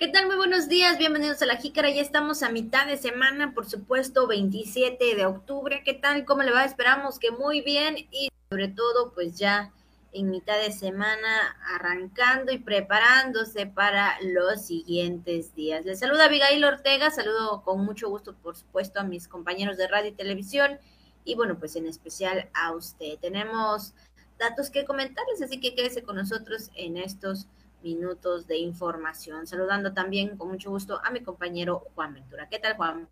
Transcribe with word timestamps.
¿Qué 0.00 0.08
tal? 0.08 0.28
Muy 0.28 0.36
buenos 0.36 0.66
días, 0.66 0.96
bienvenidos 0.96 1.42
a 1.42 1.46
La 1.46 1.58
Jícara. 1.58 1.90
Ya 1.90 2.00
estamos 2.00 2.42
a 2.42 2.48
mitad 2.48 2.86
de 2.86 2.96
semana, 2.96 3.52
por 3.52 3.68
supuesto, 3.68 4.26
27 4.26 5.14
de 5.14 5.26
octubre. 5.26 5.82
¿Qué 5.84 5.92
tal? 5.92 6.24
¿Cómo 6.24 6.42
le 6.42 6.52
va? 6.52 6.64
Esperamos 6.64 7.18
que 7.18 7.30
muy 7.32 7.60
bien 7.60 8.08
y 8.10 8.30
sobre 8.48 8.68
todo, 8.68 9.12
pues 9.12 9.36
ya 9.36 9.74
en 10.14 10.30
mitad 10.30 10.58
de 10.58 10.72
semana 10.72 11.54
arrancando 11.74 12.50
y 12.50 12.56
preparándose 12.56 13.66
para 13.66 14.16
los 14.22 14.62
siguientes 14.64 15.54
días. 15.54 15.84
Les 15.84 15.98
saluda 15.98 16.24
Abigail 16.24 16.64
Ortega, 16.64 17.10
saludo 17.10 17.60
con 17.60 17.84
mucho 17.84 18.08
gusto, 18.08 18.34
por 18.42 18.56
supuesto, 18.56 19.00
a 19.00 19.04
mis 19.04 19.28
compañeros 19.28 19.76
de 19.76 19.86
radio 19.86 20.08
y 20.08 20.14
televisión 20.14 20.78
y 21.26 21.34
bueno, 21.34 21.58
pues 21.58 21.76
en 21.76 21.86
especial 21.86 22.48
a 22.54 22.72
usted. 22.72 23.18
Tenemos 23.18 23.92
datos 24.38 24.70
que 24.70 24.86
comentarles, 24.86 25.42
así 25.42 25.60
que 25.60 25.74
quédese 25.74 26.02
con 26.02 26.16
nosotros 26.16 26.70
en 26.74 26.96
estos 26.96 27.48
minutos 27.82 28.46
de 28.46 28.58
información. 28.58 29.46
Saludando 29.46 29.92
también 29.92 30.36
con 30.36 30.48
mucho 30.48 30.70
gusto 30.70 31.00
a 31.04 31.10
mi 31.10 31.20
compañero 31.20 31.86
Juan 31.94 32.14
Ventura. 32.14 32.48
¿Qué 32.48 32.58
tal, 32.58 32.76
Juan? 32.76 33.08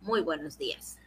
Muy 0.00 0.20
buenos 0.20 0.58
días. 0.58 0.98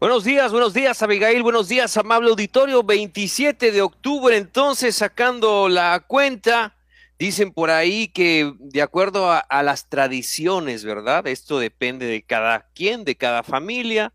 Buenos 0.00 0.24
días, 0.24 0.50
buenos 0.50 0.72
días, 0.72 1.02
Abigail. 1.02 1.42
Buenos 1.42 1.68
días, 1.68 1.94
amable 1.98 2.30
auditorio. 2.30 2.82
27 2.82 3.70
de 3.70 3.82
octubre, 3.82 4.34
entonces, 4.34 4.96
sacando 4.96 5.68
la 5.68 6.02
cuenta, 6.06 6.74
dicen 7.18 7.52
por 7.52 7.70
ahí 7.70 8.08
que 8.08 8.54
de 8.58 8.80
acuerdo 8.80 9.30
a, 9.30 9.62
las 9.62 9.90
tradiciones, 9.90 10.86
¿verdad? 10.86 11.26
Esto 11.26 11.58
depende 11.58 12.06
de 12.06 12.22
cada 12.22 12.70
quien, 12.74 13.04
de 13.04 13.16
cada 13.16 13.42
familia, 13.42 14.14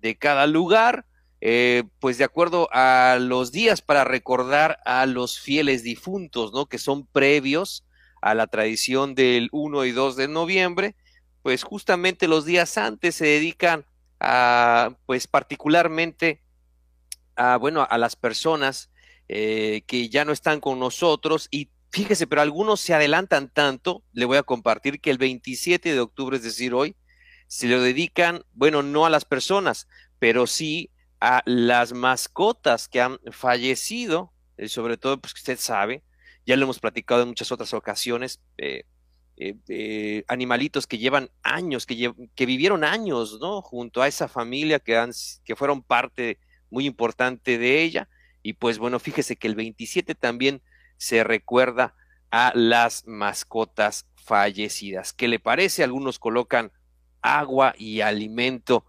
de 0.00 0.16
cada 0.16 0.46
lugar. 0.46 1.04
Eh, 1.40 1.82
pues 1.98 2.16
de 2.16 2.24
acuerdo 2.24 2.68
a 2.72 3.18
los 3.20 3.52
días 3.52 3.82
para 3.82 4.04
recordar 4.04 4.78
a 4.86 5.04
los 5.04 5.40
fieles 5.40 5.82
difuntos, 5.82 6.52
¿no? 6.54 6.66
Que 6.66 6.78
son 6.78 7.06
previos 7.06 7.83
a 8.24 8.34
la 8.34 8.46
tradición 8.46 9.14
del 9.14 9.50
1 9.52 9.84
y 9.84 9.92
2 9.92 10.16
de 10.16 10.28
noviembre, 10.28 10.96
pues 11.42 11.62
justamente 11.62 12.26
los 12.26 12.46
días 12.46 12.78
antes 12.78 13.16
se 13.16 13.26
dedican 13.26 13.84
a, 14.18 14.96
pues 15.04 15.26
particularmente 15.26 16.40
a, 17.36 17.58
bueno, 17.58 17.86
a 17.88 17.98
las 17.98 18.16
personas 18.16 18.90
eh, 19.28 19.82
que 19.86 20.08
ya 20.08 20.24
no 20.24 20.32
están 20.32 20.60
con 20.60 20.78
nosotros. 20.78 21.48
Y 21.50 21.68
fíjese, 21.92 22.26
pero 22.26 22.40
algunos 22.40 22.80
se 22.80 22.94
adelantan 22.94 23.50
tanto, 23.50 24.02
le 24.14 24.24
voy 24.24 24.38
a 24.38 24.42
compartir 24.42 25.02
que 25.02 25.10
el 25.10 25.18
27 25.18 25.92
de 25.92 26.00
octubre, 26.00 26.38
es 26.38 26.42
decir, 26.42 26.72
hoy, 26.72 26.96
se 27.46 27.68
lo 27.68 27.82
dedican, 27.82 28.42
bueno, 28.54 28.82
no 28.82 29.04
a 29.04 29.10
las 29.10 29.26
personas, 29.26 29.86
pero 30.18 30.46
sí 30.46 30.90
a 31.20 31.42
las 31.44 31.92
mascotas 31.92 32.88
que 32.88 33.02
han 33.02 33.20
fallecido, 33.30 34.32
eh, 34.56 34.68
sobre 34.68 34.96
todo, 34.96 35.20
pues 35.20 35.34
que 35.34 35.40
usted 35.40 35.58
sabe, 35.58 36.02
ya 36.46 36.56
lo 36.56 36.64
hemos 36.64 36.80
platicado 36.80 37.22
en 37.22 37.28
muchas 37.28 37.52
otras 37.52 37.72
ocasiones, 37.74 38.40
eh, 38.58 38.84
eh, 39.36 40.24
animalitos 40.28 40.86
que 40.86 40.98
llevan 40.98 41.30
años, 41.42 41.86
que, 41.86 42.12
que, 42.34 42.46
vivieron 42.46 42.84
años, 42.84 43.38
¿no? 43.40 43.62
Junto 43.62 44.00
a 44.00 44.08
esa 44.08 44.28
familia 44.28 44.78
que, 44.78 44.96
han, 44.96 45.10
que 45.44 45.56
fueron 45.56 45.82
parte 45.82 46.38
muy 46.70 46.86
importante 46.86 47.58
de 47.58 47.82
ella. 47.82 48.08
Y 48.42 48.52
pues 48.54 48.78
bueno, 48.78 49.00
fíjese 49.00 49.36
que 49.36 49.48
el 49.48 49.54
27 49.54 50.14
también 50.14 50.62
se 50.98 51.24
recuerda 51.24 51.94
a 52.30 52.52
las 52.54 53.06
mascotas 53.06 54.06
fallecidas. 54.14 55.12
¿Qué 55.12 55.28
le 55.28 55.38
parece? 55.38 55.82
Algunos 55.82 56.18
colocan 56.18 56.72
agua 57.22 57.74
y 57.78 58.02
alimento 58.02 58.84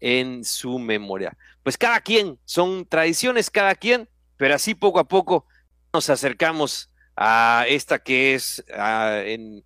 en 0.00 0.44
su 0.44 0.78
memoria. 0.78 1.36
Pues 1.62 1.78
cada 1.78 2.00
quien, 2.00 2.38
son 2.44 2.86
tradiciones 2.86 3.50
cada 3.50 3.74
quien, 3.74 4.08
pero 4.36 4.54
así 4.54 4.74
poco 4.74 4.98
a 4.98 5.08
poco 5.08 5.46
nos 5.92 6.10
acercamos 6.10 6.90
a 7.16 7.64
esta 7.68 7.98
que 7.98 8.34
es 8.34 8.64
en, 8.68 9.64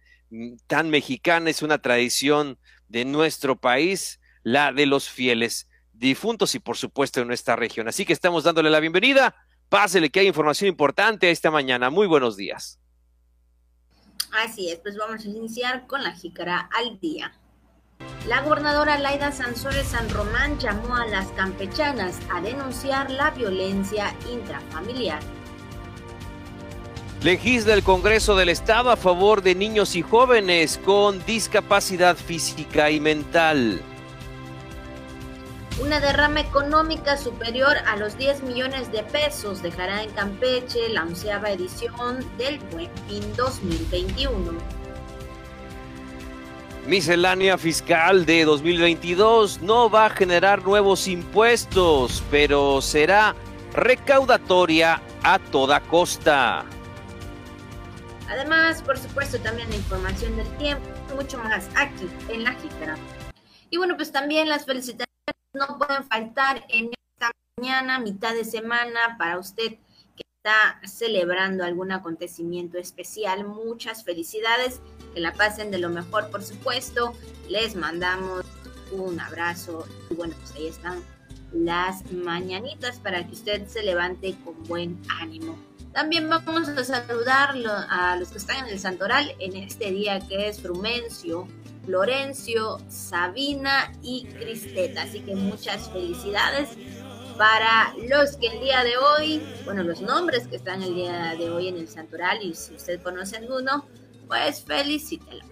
tan 0.67 0.91
mexicana, 0.91 1.51
es 1.51 1.63
una 1.63 1.79
tradición 1.79 2.59
de 2.89 3.05
nuestro 3.05 3.57
país, 3.57 4.21
la 4.43 4.73
de 4.73 4.87
los 4.87 5.09
fieles 5.09 5.69
difuntos 5.93 6.55
y 6.55 6.61
por 6.61 6.77
supuesto 6.77 7.21
en 7.21 7.29
nuestra 7.29 7.57
región. 7.57 7.89
Así 7.89 8.05
que 8.05 8.13
estamos 8.13 8.45
dándole 8.45 8.71
la 8.71 8.81
bienvenida. 8.81 9.35
Pásele 9.69 10.11
que 10.11 10.21
hay 10.21 10.27
información 10.27 10.69
importante 10.69 11.31
esta 11.31 11.51
mañana. 11.51 11.91
Muy 11.91 12.07
buenos 12.07 12.37
días. 12.37 12.79
Así 14.33 14.71
es, 14.71 14.79
pues 14.79 14.97
vamos 14.97 15.25
a 15.25 15.29
iniciar 15.29 15.87
con 15.87 16.03
la 16.03 16.13
jícara 16.13 16.69
al 16.73 16.99
día. 17.01 17.33
La 18.27 18.43
gobernadora 18.43 18.99
Laida 18.99 19.33
Sansores 19.33 19.89
San 19.89 20.09
Román 20.11 20.59
llamó 20.59 20.95
a 20.97 21.07
las 21.07 21.29
campechanas 21.33 22.19
a 22.33 22.41
denunciar 22.41 23.11
la 23.11 23.31
violencia 23.31 24.15
intrafamiliar. 24.31 25.21
Legisla 27.23 27.75
el 27.75 27.83
Congreso 27.83 28.35
del 28.35 28.49
Estado 28.49 28.91
a 28.91 28.97
favor 28.97 29.43
de 29.43 29.55
niños 29.55 29.95
y 29.95 30.01
jóvenes 30.01 30.81
con 30.83 31.23
discapacidad 31.27 32.17
física 32.17 32.91
y 32.91 32.99
mental. 32.99 33.83
Una 35.83 36.01
derrama 36.01 36.41
económica 36.41 37.19
superior 37.19 37.77
a 37.87 37.97
los 37.97 38.17
10 38.17 38.45
millones 38.45 38.91
de 38.91 39.03
pesos 39.03 39.63
dejará 39.63 40.03
en 40.03 40.11
Campeche 40.13 40.89
la 40.89 41.03
onceava 41.03 41.51
edición 41.51 42.25
del 42.39 42.59
Buen 42.73 42.91
Fin 43.07 43.23
2021. 43.37 44.53
Miscelánea 46.87 47.59
fiscal 47.59 48.25
de 48.25 48.47
2022 48.47 49.61
no 49.61 49.91
va 49.91 50.07
a 50.07 50.11
generar 50.11 50.65
nuevos 50.65 51.07
impuestos, 51.07 52.23
pero 52.31 52.81
será 52.81 53.35
recaudatoria 53.75 55.03
a 55.23 55.39
toda 55.39 55.81
costa. 55.81 56.65
Además, 58.31 58.81
por 58.83 58.97
supuesto, 58.97 59.41
también 59.41 59.69
la 59.71 59.77
información 59.77 60.37
del 60.37 60.47
tiempo, 60.57 60.89
mucho 61.17 61.37
más 61.39 61.69
aquí 61.75 62.09
en 62.29 62.45
la 62.45 62.53
Jícara. 62.55 62.97
Y 63.71 63.77
bueno, 63.77 63.97
pues 63.97 64.13
también 64.13 64.49
las 64.49 64.65
felicitaciones 64.65 65.09
no 65.53 65.79
pueden 65.79 66.05
faltar 66.05 66.65
en 66.69 66.91
esta 67.13 67.33
mañana, 67.57 67.99
mitad 67.99 68.33
de 68.33 68.45
semana, 68.45 69.17
para 69.19 69.37
usted 69.37 69.73
que 70.15 70.23
está 70.37 70.81
celebrando 70.87 71.65
algún 71.65 71.91
acontecimiento 71.91 72.79
especial. 72.79 73.45
Muchas 73.45 74.05
felicidades, 74.05 74.81
que 75.13 75.21
la 75.21 75.33
pasen 75.33 75.73
de 75.73 75.79
lo 75.79 75.89
mejor, 75.89 76.31
por 76.31 76.45
supuesto. 76.45 77.15
Les 77.49 77.75
mandamos 77.75 78.45
un 78.93 79.19
abrazo 79.19 79.89
y 80.09 80.15
bueno, 80.15 80.35
pues 80.39 80.53
ahí 80.55 80.69
están 80.69 81.03
las 81.53 82.13
mañanitas 82.13 83.01
para 83.01 83.27
que 83.27 83.33
usted 83.33 83.67
se 83.67 83.83
levante 83.83 84.37
con 84.45 84.63
buen 84.69 85.03
ánimo. 85.21 85.70
También 85.93 86.29
vamos 86.29 86.69
a 86.69 86.85
saludar 86.85 87.55
a 87.89 88.17
los 88.17 88.29
que 88.29 88.39
están 88.39 88.67
en 88.67 88.75
el 88.75 88.79
Santoral 88.79 89.35
en 89.41 89.57
este 89.57 89.91
día 89.91 90.21
que 90.21 90.49
es 90.49 90.61
Frumencio, 90.61 91.49
Florencio, 91.85 92.79
Sabina 92.89 93.93
y 94.01 94.27
Cristeta. 94.27 95.03
Así 95.03 95.21
que 95.21 95.35
muchas 95.35 95.91
felicidades 95.91 96.69
para 97.37 97.93
los 98.09 98.37
que 98.37 98.47
el 98.49 98.61
día 98.61 98.85
de 98.85 98.99
hoy, 98.99 99.43
bueno, 99.65 99.83
los 99.83 100.01
nombres 100.01 100.47
que 100.47 100.57
están 100.57 100.83
el 100.83 100.95
día 100.95 101.35
de 101.37 101.51
hoy 101.51 101.69
en 101.69 101.77
el 101.77 101.89
Santoral 101.89 102.41
y 102.43 102.55
si 102.55 102.75
usted 102.75 103.03
conoce 103.03 103.39
alguno, 103.39 103.89
pues 104.29 104.63
felicítelo. 104.63 105.45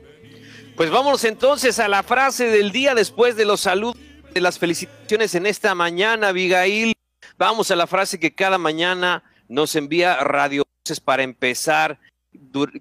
Pues 0.76 0.90
vamos 0.90 1.24
entonces 1.24 1.80
a 1.80 1.88
la 1.88 2.04
frase 2.04 2.44
del 2.46 2.70
día 2.70 2.94
después 2.94 3.34
de 3.34 3.44
los 3.44 3.62
saludos, 3.62 3.96
de 4.32 4.40
las 4.40 4.60
felicitaciones 4.60 5.34
en 5.34 5.46
esta 5.46 5.74
mañana, 5.74 6.28
Abigail. 6.28 6.92
Vamos 7.36 7.72
a 7.72 7.76
la 7.76 7.88
frase 7.88 8.20
que 8.20 8.34
cada 8.34 8.58
mañana 8.58 9.24
nos 9.48 9.74
envía 9.76 10.16
Radio 10.16 10.64
para 11.04 11.22
empezar 11.22 11.98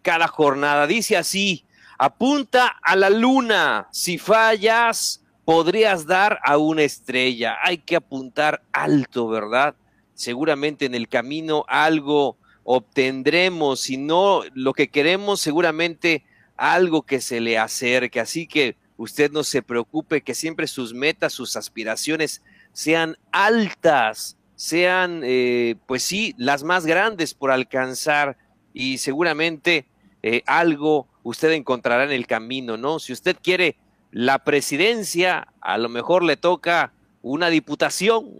cada 0.01 0.27
jornada. 0.27 0.87
Dice 0.87 1.17
así, 1.17 1.65
apunta 1.97 2.67
a 2.81 2.95
la 2.95 3.09
luna, 3.09 3.87
si 3.91 4.17
fallas 4.17 5.23
podrías 5.45 6.05
dar 6.05 6.39
a 6.43 6.57
una 6.57 6.83
estrella. 6.83 7.57
Hay 7.61 7.79
que 7.79 7.95
apuntar 7.95 8.61
alto, 8.71 9.27
¿verdad? 9.27 9.75
Seguramente 10.13 10.85
en 10.85 10.95
el 10.95 11.07
camino 11.07 11.65
algo 11.67 12.37
obtendremos, 12.63 13.79
si 13.79 13.97
no 13.97 14.41
lo 14.53 14.73
que 14.73 14.89
queremos, 14.89 15.39
seguramente 15.39 16.25
algo 16.57 17.03
que 17.03 17.21
se 17.21 17.39
le 17.39 17.57
acerque. 17.57 18.19
Así 18.19 18.47
que 18.47 18.75
usted 18.97 19.31
no 19.31 19.43
se 19.43 19.61
preocupe 19.61 20.21
que 20.21 20.35
siempre 20.35 20.67
sus 20.67 20.93
metas, 20.93 21.33
sus 21.33 21.55
aspiraciones 21.55 22.41
sean 22.73 23.17
altas 23.31 24.36
sean, 24.57 25.21
eh, 25.23 25.75
pues 25.85 26.03
sí, 26.03 26.33
las 26.37 26.63
más 26.63 26.85
grandes 26.85 27.35
por 27.35 27.51
alcanzar 27.51 28.37
y 28.73 28.97
seguramente 28.97 29.85
eh, 30.23 30.41
algo 30.47 31.07
usted 31.21 31.51
encontrará 31.51 32.03
en 32.03 32.11
el 32.11 32.25
camino, 32.25 32.75
¿no? 32.75 32.97
Si 32.97 33.13
usted 33.13 33.37
quiere 33.41 33.77
la 34.11 34.43
presidencia, 34.43 35.47
a 35.61 35.77
lo 35.77 35.89
mejor 35.89 36.23
le 36.23 36.37
toca 36.37 36.91
una 37.21 37.49
diputación. 37.49 38.33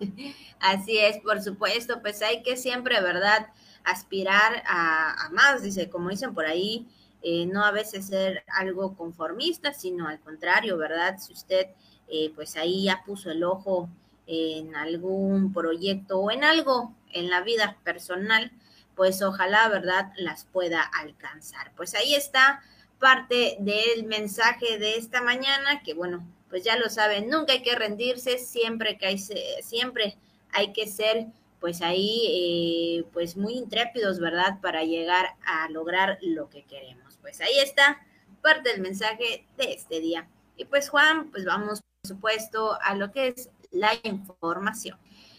Así 0.60 0.96
es, 0.98 1.18
por 1.18 1.42
supuesto, 1.42 2.00
pues 2.00 2.22
hay 2.22 2.42
que 2.42 2.56
siempre, 2.56 3.02
¿verdad? 3.02 3.48
Aspirar 3.84 4.62
a, 4.66 5.28
más, 5.32 5.62
dice, 5.62 5.90
como 5.90 6.08
dicen 6.08 6.32
por 6.32 6.46
ahí, 6.46 6.88
eh, 7.22 7.44
no 7.44 7.64
a 7.64 7.70
veces 7.70 8.06
ser 8.06 8.44
algo 8.48 8.96
conformista, 8.96 9.74
sino 9.74 10.08
al 10.08 10.20
contrario, 10.20 10.78
¿verdad? 10.78 11.18
Si 11.18 11.34
usted 11.34 11.66
eh, 12.10 12.32
pues 12.34 12.56
ahí 12.56 12.84
ya 12.84 13.02
puso 13.04 13.30
el 13.30 13.44
ojo 13.44 13.88
en 14.26 14.76
algún 14.76 15.52
proyecto 15.52 16.20
o 16.20 16.30
en 16.30 16.44
algo 16.44 16.94
en 17.12 17.30
la 17.30 17.42
vida 17.42 17.76
personal, 17.84 18.52
pues 18.94 19.22
ojalá, 19.22 19.68
¿verdad?, 19.68 20.12
las 20.16 20.44
pueda 20.44 20.82
alcanzar. 20.82 21.72
Pues 21.76 21.94
ahí 21.94 22.14
está 22.14 22.62
parte 22.98 23.56
del 23.60 24.04
mensaje 24.04 24.78
de 24.78 24.96
esta 24.96 25.22
mañana, 25.22 25.82
que 25.82 25.94
bueno, 25.94 26.24
pues 26.48 26.64
ya 26.64 26.76
lo 26.76 26.88
saben, 26.90 27.28
nunca 27.28 27.52
hay 27.52 27.62
que 27.62 27.74
rendirse, 27.74 28.38
siempre 28.38 28.98
que 28.98 29.06
hay, 29.06 29.18
siempre 29.18 30.16
hay 30.52 30.72
que 30.72 30.86
ser 30.86 31.26
pues 31.60 31.82
ahí 31.82 32.22
eh, 32.26 33.04
pues 33.12 33.36
muy 33.36 33.54
intrépidos, 33.54 34.18
¿verdad? 34.18 34.60
Para 34.62 34.82
llegar 34.82 35.36
a 35.44 35.68
lograr 35.68 36.18
lo 36.22 36.48
que 36.48 36.64
queremos. 36.64 37.18
Pues 37.20 37.40
ahí 37.40 37.58
está 37.58 38.00
parte 38.42 38.70
del 38.70 38.80
mensaje 38.80 39.44
de 39.58 39.72
este 39.74 40.00
día. 40.00 40.26
Y 40.56 40.64
pues 40.64 40.88
Juan, 40.88 41.30
pues 41.30 41.44
vamos 41.44 41.82
supuesto 42.04 42.78
a 42.82 42.94
lo 42.94 43.12
que 43.12 43.28
es 43.28 43.50
la 43.70 43.92
información. 44.02 44.98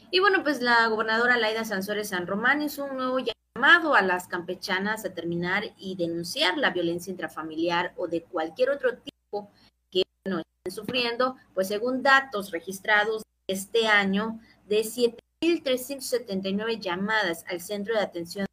Y 0.09 0.19
bueno, 0.19 0.43
pues 0.43 0.61
la 0.61 0.87
gobernadora 0.87 1.37
Laida 1.37 1.65
Sansores 1.65 2.09
San 2.09 2.27
Román 2.27 2.61
hizo 2.61 2.85
un 2.85 2.97
nuevo 2.97 3.17
llamado 3.19 3.95
a 3.95 4.01
las 4.01 4.27
campechanas 4.27 5.05
a 5.05 5.13
terminar 5.13 5.63
y 5.77 5.95
denunciar 5.95 6.57
la 6.57 6.71
violencia 6.71 7.11
intrafamiliar 7.11 7.93
o 7.97 8.07
de 8.07 8.23
cualquier 8.23 8.69
otro 8.69 8.97
tipo 8.97 9.49
que 9.89 10.03
no 10.27 10.39
estén 10.39 10.71
sufriendo, 10.71 11.35
pues 11.53 11.67
según 11.67 12.03
datos 12.03 12.51
registrados 12.51 13.23
este 13.47 13.87
año, 13.87 14.39
de 14.67 14.81
7.379 14.81 16.79
llamadas 16.79 17.43
al 17.47 17.61
centro 17.61 17.95
de 17.95 18.01
atención 18.01 18.45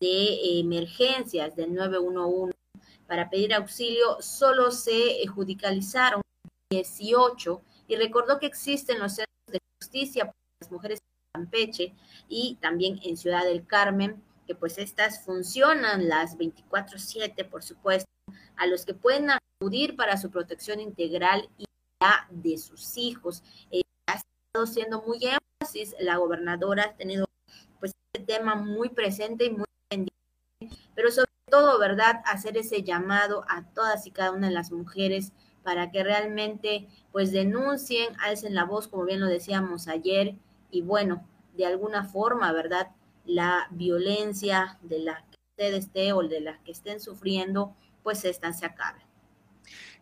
de 0.00 0.60
emergencias 0.60 1.54
del 1.56 1.74
911 1.74 2.56
para 3.06 3.28
pedir 3.28 3.52
auxilio, 3.52 4.16
solo 4.20 4.70
se 4.70 5.26
judicializaron 5.26 6.22
18 6.70 7.62
y 7.88 7.96
recordó 7.96 8.38
que 8.38 8.46
existen 8.46 9.00
los 9.00 9.14
centros 9.14 9.46
de 9.48 9.58
justicia 9.82 10.26
para 10.26 10.36
las 10.60 10.70
mujeres 10.70 11.00
en 11.00 11.42
Campeche 11.42 11.94
y 12.28 12.58
también 12.60 13.00
en 13.02 13.16
Ciudad 13.16 13.44
del 13.44 13.66
Carmen, 13.66 14.22
que 14.46 14.54
pues 14.54 14.78
estas 14.78 15.24
funcionan 15.24 16.08
las 16.08 16.38
24/7, 16.38 17.44
por 17.44 17.64
supuesto, 17.64 18.08
a 18.56 18.66
los 18.66 18.86
que 18.86 18.94
pueden 18.94 19.30
acudir 19.30 19.96
para 19.96 20.16
su 20.16 20.30
protección 20.30 20.80
integral 20.80 21.48
y 21.58 21.64
la 22.00 22.28
de 22.30 22.56
sus 22.58 22.96
hijos. 22.96 23.42
Eh, 23.72 23.82
ha 24.06 24.14
estado 24.14 24.66
siendo 24.66 25.02
muy 25.02 25.18
énfasis, 25.24 25.96
la 25.98 26.16
gobernadora 26.18 26.84
ha 26.84 26.96
tenido 26.96 27.26
pues 27.80 27.92
este 28.12 28.26
tema 28.26 28.54
muy 28.54 28.90
presente 28.90 29.46
y 29.46 29.50
muy 29.50 29.66
pendiente, 29.88 30.14
pero 30.94 31.10
sobre 31.10 31.30
todo, 31.50 31.80
¿verdad? 31.80 32.22
Hacer 32.26 32.56
ese 32.56 32.84
llamado 32.84 33.44
a 33.48 33.64
todas 33.74 34.06
y 34.06 34.12
cada 34.12 34.30
una 34.30 34.46
de 34.46 34.54
las 34.54 34.70
mujeres 34.70 35.32
para 35.62 35.90
que 35.90 36.02
realmente 36.02 36.88
pues 37.12 37.32
denuncien, 37.32 38.14
alcen 38.20 38.54
la 38.54 38.64
voz, 38.64 38.88
como 38.88 39.04
bien 39.04 39.20
lo 39.20 39.26
decíamos 39.26 39.88
ayer, 39.88 40.34
y 40.70 40.82
bueno, 40.82 41.26
de 41.56 41.66
alguna 41.66 42.04
forma, 42.04 42.52
¿verdad? 42.52 42.90
La 43.24 43.66
violencia 43.70 44.78
de 44.82 45.00
la 45.00 45.24
que 45.30 45.36
usted 45.52 45.74
esté 45.74 46.12
o 46.12 46.22
de 46.22 46.40
la 46.40 46.58
que 46.62 46.72
estén 46.72 47.00
sufriendo, 47.00 47.74
pues 48.02 48.24
esta 48.24 48.52
se 48.52 48.66
acabe. 48.66 49.00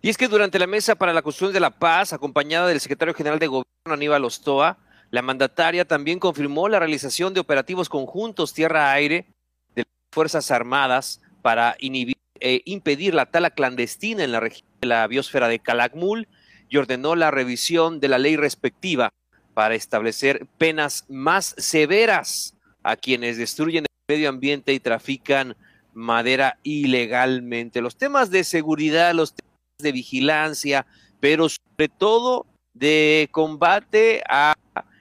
Y 0.01 0.11
es 0.11 0.17
que 0.17 0.29
durante 0.29 0.59
la 0.59 0.67
mesa 0.67 0.95
para 0.95 1.13
la 1.13 1.23
construcción 1.23 1.53
de 1.53 1.61
la 1.61 1.71
paz, 1.71 2.13
acompañada 2.13 2.69
del 2.69 2.81
secretario 2.81 3.15
general 3.15 3.39
de 3.39 3.49
gobierno 3.49 3.65
Aníbal 3.87 4.25
Ostoa, 4.25 4.79
la 5.11 5.23
mandataria 5.23 5.87
también 5.87 6.19
confirmó 6.19 6.69
la 6.69 6.79
realización 6.79 7.35
de 7.35 7.41
operativos 7.41 7.89
conjuntos 7.89 8.53
tierra-aire 8.53 9.27
de 9.75 9.83
las 9.83 9.95
Fuerzas 10.13 10.51
Armadas 10.51 11.21
para 11.43 11.77
inhibir 11.81 12.17
e 12.41 12.63
impedir 12.65 13.15
la 13.15 13.27
tala 13.27 13.51
clandestina 13.51 14.25
en 14.25 14.33
la 14.33 14.41
región 14.41 14.67
de 14.81 14.89
la 14.89 15.07
biosfera 15.07 15.49
de 15.49 15.59
Calakmul 15.59 16.29
y 16.69 16.77
ordenó 16.77 17.17
la 17.17 17.31
revisión 17.31 18.01
de 18.01 18.09
la 18.09 18.19
ley 18.19 18.37
respectiva 18.37 19.11
para 19.55 19.75
establecer 19.75 20.47
penas 20.59 21.05
más 21.09 21.55
severas 21.59 22.55
a 22.83 22.97
quienes 22.97 23.37
destruyen 23.37 23.85
el 23.85 24.15
medio 24.15 24.29
ambiente 24.29 24.73
y 24.73 24.81
trafican 24.81 25.57
madera 25.95 26.59
ilegalmente. 26.63 27.81
Los 27.81 27.97
temas 27.97 28.31
de 28.31 28.45
seguridad, 28.45 29.15
los 29.15 29.35
temas 29.35 29.53
de 29.79 29.93
vigilancia, 29.93 30.87
pero 31.21 31.49
sobre 31.49 31.89
todo 31.89 32.47
de 32.75 33.29
combate 33.33 34.23
a 34.29 34.55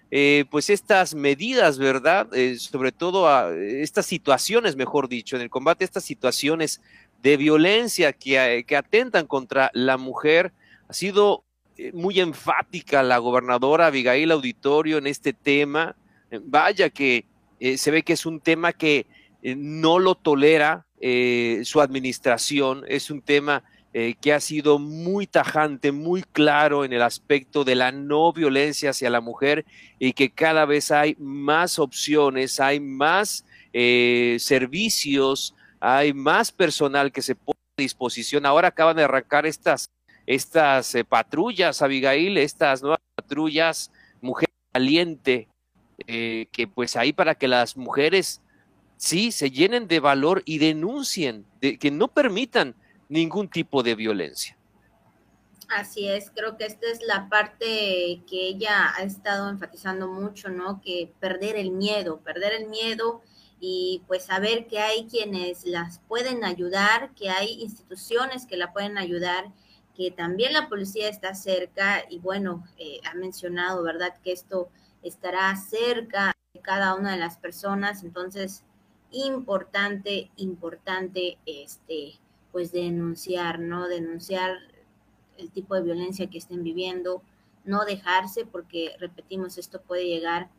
eh, 0.09 0.45
pues 0.49 0.69
estas 0.69 1.13
medidas, 1.13 1.77
¿verdad? 1.77 2.33
Eh, 2.33 2.57
sobre 2.59 2.91
todo 2.91 3.27
a 3.27 3.53
estas 3.53 4.05
situaciones, 4.05 4.75
mejor 4.75 5.09
dicho, 5.09 5.35
en 5.35 5.41
el 5.41 5.49
combate 5.49 5.83
a 5.83 5.85
estas 5.85 6.05
situaciones 6.05 6.81
de 7.27 7.35
violencia 7.35 8.13
que, 8.13 8.63
que 8.65 8.77
atentan 8.77 9.27
contra 9.27 9.69
la 9.73 9.97
mujer. 9.97 10.53
Ha 10.87 10.93
sido 10.93 11.43
eh, 11.77 11.91
muy 11.91 12.21
enfática 12.21 13.03
la 13.03 13.17
gobernadora 13.17 13.87
Abigail 13.87 14.31
Auditorio 14.31 14.97
en 14.97 15.07
este 15.07 15.33
tema. 15.33 15.97
Vaya 16.43 16.89
que 16.89 17.25
se 17.75 17.91
ve 17.91 18.03
que 18.03 18.13
es 18.13 18.25
un 18.25 18.39
tema 18.39 18.71
que 18.71 19.07
no 19.41 19.99
lo 19.99 20.15
tolera 20.15 20.85
su 21.63 21.81
administración, 21.81 22.83
es 22.87 23.09
un 23.09 23.21
tema 23.21 23.63
eh, 23.99 24.13
que 24.21 24.31
ha 24.31 24.39
sido 24.39 24.77
muy 24.77 25.25
tajante, 25.25 25.91
muy 25.91 26.21
claro 26.21 26.85
en 26.85 26.93
el 26.93 27.01
aspecto 27.01 27.63
de 27.63 27.73
la 27.73 27.91
no 27.91 28.31
violencia 28.31 28.91
hacia 28.91 29.09
la 29.09 29.21
mujer 29.21 29.65
y 29.97 30.13
que 30.13 30.29
cada 30.29 30.65
vez 30.65 30.91
hay 30.91 31.15
más 31.17 31.79
opciones, 31.79 32.59
hay 32.59 32.79
más 32.79 33.43
eh, 33.73 34.37
servicios, 34.39 35.55
hay 35.79 36.13
más 36.13 36.51
personal 36.51 37.11
que 37.11 37.21
se 37.21 37.35
pone 37.35 37.59
a 37.77 37.81
disposición. 37.81 38.45
Ahora 38.45 38.69
acaban 38.69 38.95
de 38.95 39.03
arrancar 39.03 39.45
estas, 39.45 39.91
estas 40.25 40.95
eh, 40.95 41.03
patrullas, 41.03 41.81
Abigail, 41.81 42.37
estas 42.37 42.81
nuevas 42.81 42.99
patrullas, 43.15 43.91
mujer 44.21 44.49
valiente, 44.73 45.47
que 46.05 46.69
pues 46.73 46.95
ahí 46.95 47.11
para 47.11 47.35
que 47.35 47.47
las 47.47 47.75
mujeres 47.75 48.41
sí 48.97 49.31
se 49.31 49.51
llenen 49.51 49.87
de 49.87 49.99
valor 49.99 50.41
y 50.45 50.57
denuncien, 50.57 51.45
de, 51.61 51.77
que 51.77 51.91
no 51.91 52.07
permitan 52.09 52.75
ningún 53.07 53.47
tipo 53.47 53.83
de 53.83 53.95
violencia. 53.95 54.57
Así 55.69 56.07
es, 56.07 56.31
creo 56.31 56.57
que 56.57 56.65
esta 56.65 56.87
es 56.87 57.01
la 57.01 57.27
parte 57.29 58.21
que 58.29 58.47
ella 58.47 58.93
ha 58.95 59.03
estado 59.03 59.49
enfatizando 59.49 60.07
mucho, 60.07 60.49
¿no? 60.49 60.81
Que 60.81 61.11
perder 61.19 61.57
el 61.57 61.71
miedo, 61.71 62.19
perder 62.21 62.53
el 62.53 62.67
miedo 62.67 63.21
y 63.59 64.03
pues 64.07 64.25
saber 64.25 64.67
que 64.67 64.79
hay 64.79 65.07
quienes 65.07 65.65
las 65.65 65.99
pueden 66.07 66.43
ayudar, 66.43 67.11
que 67.15 67.29
hay 67.29 67.61
instituciones 67.61 68.45
que 68.45 68.57
la 68.57 68.71
pueden 68.71 68.97
ayudar, 68.97 69.51
que 69.95 70.11
también 70.11 70.53
la 70.53 70.69
policía 70.69 71.09
está 71.09 71.33
cerca 71.33 72.03
y 72.09 72.19
bueno, 72.19 72.63
eh, 72.77 72.99
ha 73.03 73.15
mencionado, 73.15 73.81
¿verdad? 73.81 74.15
Que 74.23 74.31
esto 74.31 74.69
estará 75.01 75.55
cerca 75.55 76.33
de 76.53 76.61
cada 76.61 76.93
una 76.93 77.13
de 77.13 77.17
las 77.17 77.37
personas, 77.37 78.03
entonces 78.03 78.63
importante, 79.11 80.29
importante, 80.35 81.39
este, 81.45 82.19
pues 82.51 82.71
denunciar, 82.71 83.59
¿no? 83.59 83.87
Denunciar 83.87 84.57
el 85.37 85.49
tipo 85.51 85.75
de 85.75 85.81
violencia 85.81 86.29
que 86.29 86.37
estén 86.37 86.63
viviendo, 86.63 87.23
no 87.63 87.85
dejarse 87.85 88.45
porque, 88.45 88.95
repetimos, 88.99 89.57
esto 89.57 89.81
puede 89.81 90.05
llegar 90.05 90.49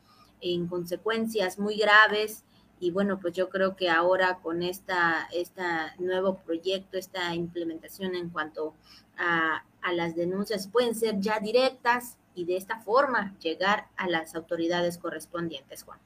en 0.41 0.67
consecuencias 0.67 1.59
muy 1.59 1.77
graves 1.77 2.45
y 2.81 2.91
bueno, 2.91 3.19
pues 3.21 3.35
yo 3.35 3.49
creo 3.49 3.77
que 3.77 3.91
ahora 3.91 4.39
con 4.43 4.63
esta, 4.63 5.29
esta 5.33 5.95
nuevo 5.99 6.39
proyecto, 6.39 6.99
esta 6.99 7.35
implementación 7.35 8.15
en 8.15 8.31
cuanto 8.31 8.75
a, 9.17 9.65
a 9.83 9.93
las 9.93 10.15
denuncias 10.15 10.69
pueden 10.69 10.95
ser 10.95 11.21
ya 11.21 11.41
directas 11.41 12.17
y 12.35 12.45
de 12.45 12.57
esta 12.57 12.81
forma 12.81 13.35
llegar 13.41 13.89
a 13.97 14.09
las 14.09 14.35
autoridades 14.35 14.99
correspondientes, 14.99 15.83
Juan. 15.83 15.99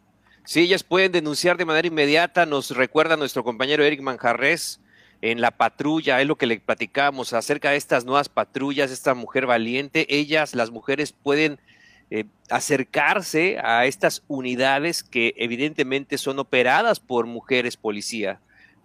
Sí, 0.44 0.60
ellas 0.60 0.82
pueden 0.82 1.12
denunciar 1.12 1.56
de 1.56 1.64
manera 1.64 1.86
inmediata, 1.86 2.46
nos 2.46 2.70
recuerda 2.70 3.16
nuestro 3.16 3.44
compañero 3.44 3.84
Eric 3.84 4.00
Manjarres, 4.00 4.80
en 5.22 5.40
la 5.40 5.52
patrulla, 5.52 6.20
es 6.20 6.26
lo 6.26 6.36
que 6.36 6.46
le 6.46 6.58
platicamos 6.58 7.32
acerca 7.32 7.70
de 7.70 7.76
estas 7.76 8.04
nuevas 8.04 8.28
patrullas, 8.28 8.90
esta 8.90 9.14
mujer 9.14 9.46
valiente, 9.46 10.06
ellas, 10.14 10.54
las 10.54 10.70
mujeres 10.70 11.12
pueden 11.12 11.60
eh, 12.14 12.26
acercarse 12.50 13.56
a 13.64 13.86
estas 13.86 14.22
unidades 14.28 15.02
que 15.02 15.32
evidentemente 15.38 16.18
son 16.18 16.38
operadas 16.38 17.00
por 17.00 17.24
mujeres 17.24 17.78
policía. 17.78 18.38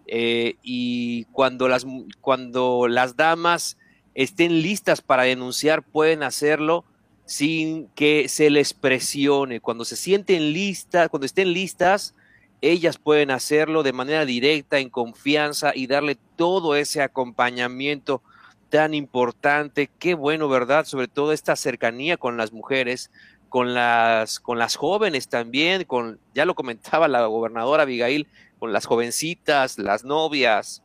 Eh, 0.06 0.56
y 0.64 1.26
cuando 1.34 1.68
las, 1.68 1.86
cuando 2.22 2.88
las 2.88 3.18
damas 3.18 3.78
estén 4.16 4.62
listas 4.62 5.02
para 5.02 5.24
denunciar, 5.24 5.84
pueden 5.84 6.24
hacerlo 6.24 6.86
sin 7.26 7.90
que 7.96 8.30
se 8.30 8.50
les 8.50 8.74
presione. 8.74 9.60
Cuando 9.60 9.84
se 9.84 9.98
sienten 9.98 10.54
listas, 10.54 11.10
cuando 11.10 11.26
estén 11.26 11.52
listas, 11.52 12.16
ellas 12.62 12.98
pueden 12.98 13.32
hacerlo 13.32 13.84
de 13.84 13.92
manera 13.92 14.24
directa, 14.24 14.80
en 14.80 14.90
confianza 14.90 15.74
y 15.76 15.88
darle 15.88 16.18
todo 16.38 16.78
ese 16.78 17.02
acompañamiento 17.02 18.22
tan 18.70 18.94
importante. 18.94 19.90
Qué 20.00 20.14
bueno, 20.14 20.50
¿verdad? 20.50 20.86
Sobre 20.86 21.08
todo 21.08 21.34
esta 21.34 21.56
cercanía 21.56 22.18
con 22.18 22.38
las 22.38 22.52
mujeres, 22.52 23.12
con 23.50 23.74
las, 23.74 24.40
con 24.40 24.60
las 24.60 24.76
jóvenes 24.76 25.30
también, 25.30 25.84
con, 25.86 26.20
ya 26.34 26.46
lo 26.46 26.56
comentaba 26.56 27.08
la 27.08 27.26
gobernadora 27.26 27.84
Abigail, 27.84 28.28
con 28.60 28.74
las 28.74 28.86
jovencitas, 28.86 29.78
las 29.78 30.04
novias, 30.04 30.84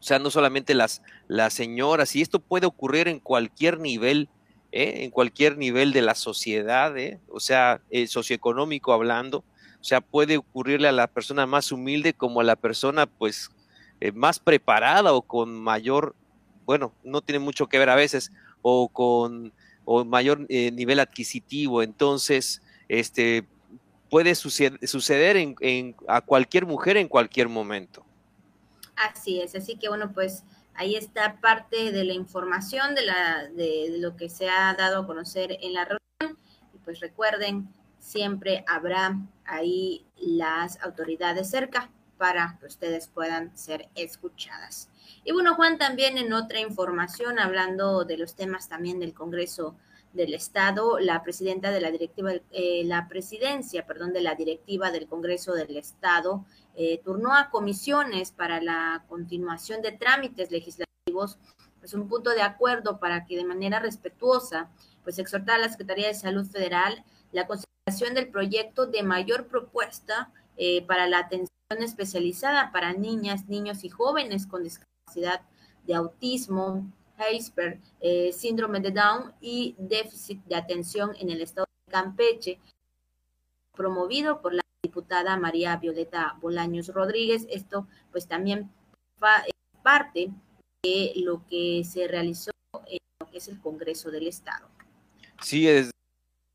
o 0.00 0.02
sea, 0.02 0.18
no 0.18 0.30
solamente 0.30 0.74
las, 0.74 1.02
las 1.28 1.52
señoras, 1.54 2.14
y 2.16 2.22
esto 2.22 2.38
puede 2.38 2.66
ocurrir 2.66 3.08
en 3.08 3.20
cualquier 3.20 3.80
nivel, 3.80 4.28
¿eh? 4.72 5.04
en 5.04 5.10
cualquier 5.10 5.58
nivel 5.58 5.92
de 5.92 6.02
la 6.02 6.14
sociedad, 6.14 6.96
¿eh? 6.96 7.18
o 7.28 7.40
sea, 7.40 7.80
eh, 7.90 8.06
socioeconómico 8.06 8.92
hablando, 8.92 9.44
sea, 9.86 10.00
puede 10.00 10.36
ocurrirle 10.36 10.88
a 10.88 10.92
la 10.92 11.06
persona 11.06 11.46
más 11.46 11.70
humilde 11.70 12.12
como 12.12 12.40
a 12.40 12.44
la 12.44 12.56
persona 12.56 13.06
pues 13.06 13.50
más 14.14 14.40
preparada 14.40 15.12
o 15.12 15.22
con 15.22 15.54
mayor, 15.54 16.14
bueno, 16.66 16.92
no 17.02 17.22
tiene 17.22 17.38
mucho 17.38 17.68
que 17.68 17.78
ver 17.78 17.88
a 17.88 17.94
veces, 17.94 18.32
o 18.60 18.88
con 18.88 19.52
o 19.86 20.04
mayor 20.04 20.44
eh, 20.48 20.72
nivel 20.72 21.00
adquisitivo. 21.00 21.82
Entonces, 21.82 22.60
este 22.88 23.46
puede 24.10 24.34
suceder, 24.34 25.36
en, 25.36 25.96
a 26.06 26.20
cualquier 26.20 26.66
mujer 26.66 26.96
en 26.96 27.08
cualquier 27.08 27.48
momento. 27.48 28.04
Así 28.96 29.40
es, 29.40 29.54
así 29.54 29.76
que 29.76 29.88
bueno, 29.88 30.12
pues 30.12 30.44
ahí 30.74 30.94
está 30.94 31.40
parte 31.40 31.92
de 31.92 32.04
la 32.04 32.12
información 32.12 32.94
de, 32.94 33.04
la, 33.04 33.48
de 33.48 33.96
lo 33.98 34.16
que 34.16 34.28
se 34.28 34.48
ha 34.48 34.74
dado 34.74 35.02
a 35.02 35.06
conocer 35.06 35.58
en 35.60 35.72
la 35.74 35.84
reunión. 35.84 36.38
Y 36.74 36.78
pues 36.84 37.00
recuerden, 37.00 37.68
siempre 37.98 38.64
habrá 38.68 39.18
ahí 39.44 40.06
las 40.16 40.80
autoridades 40.82 41.50
cerca 41.50 41.90
para 42.16 42.56
que 42.60 42.66
ustedes 42.66 43.08
puedan 43.08 43.56
ser 43.56 43.88
escuchadas. 43.94 44.88
Y 45.24 45.32
bueno, 45.32 45.54
Juan, 45.54 45.78
también 45.78 46.18
en 46.18 46.32
otra 46.32 46.60
información, 46.60 47.38
hablando 47.38 48.04
de 48.04 48.18
los 48.18 48.34
temas 48.34 48.68
también 48.68 48.98
del 49.00 49.14
Congreso 49.14 49.76
del 50.16 50.34
Estado, 50.34 50.98
la 50.98 51.22
presidenta 51.22 51.70
de 51.70 51.80
la 51.80 51.90
directiva, 51.90 52.32
eh, 52.50 52.82
la 52.84 53.06
presidencia, 53.06 53.86
perdón, 53.86 54.12
de 54.12 54.22
la 54.22 54.34
directiva 54.34 54.90
del 54.90 55.06
Congreso 55.06 55.52
del 55.52 55.76
Estado, 55.76 56.44
eh, 56.74 57.00
turnó 57.04 57.34
a 57.34 57.50
comisiones 57.50 58.32
para 58.32 58.60
la 58.60 59.04
continuación 59.08 59.82
de 59.82 59.92
trámites 59.92 60.50
legislativos, 60.50 61.38
pues 61.78 61.94
un 61.94 62.08
punto 62.08 62.30
de 62.30 62.42
acuerdo 62.42 62.98
para 62.98 63.26
que 63.26 63.36
de 63.36 63.44
manera 63.44 63.78
respetuosa, 63.78 64.70
pues 65.04 65.18
exhortar 65.18 65.56
a 65.56 65.62
la 65.62 65.68
Secretaría 65.68 66.08
de 66.08 66.14
Salud 66.14 66.46
Federal 66.46 67.04
la 67.32 67.46
consideración 67.46 68.14
del 68.14 68.28
proyecto 68.28 68.86
de 68.86 69.02
mayor 69.02 69.46
propuesta 69.46 70.32
eh, 70.56 70.84
para 70.86 71.06
la 71.06 71.18
atención 71.18 71.50
especializada 71.78 72.72
para 72.72 72.92
niñas, 72.94 73.46
niños 73.48 73.84
y 73.84 73.90
jóvenes 73.90 74.46
con 74.46 74.62
discapacidad 74.62 74.95
de 75.14 75.94
autismo, 75.94 76.84
Heisberg, 77.18 77.80
eh, 78.00 78.32
síndrome 78.32 78.80
de 78.80 78.90
Down 78.90 79.32
y 79.40 79.74
déficit 79.78 80.42
de 80.44 80.56
atención 80.56 81.12
en 81.18 81.30
el 81.30 81.40
estado 81.40 81.66
de 81.86 81.92
Campeche, 81.92 82.60
promovido 83.74 84.42
por 84.42 84.54
la 84.54 84.62
diputada 84.82 85.36
María 85.36 85.76
Violeta 85.76 86.36
Bolaños 86.40 86.88
Rodríguez. 86.88 87.46
Esto 87.50 87.86
pues 88.10 88.26
también 88.26 88.70
es 89.46 89.82
parte 89.82 90.30
de 90.82 91.12
lo 91.16 91.46
que 91.46 91.82
se 91.84 92.08
realizó 92.08 92.50
en 92.86 92.98
lo 93.20 93.30
que 93.30 93.38
es 93.38 93.48
el 93.48 93.60
Congreso 93.60 94.10
del 94.10 94.26
Estado. 94.26 94.68
Sí, 95.40 95.68
es 95.68 95.90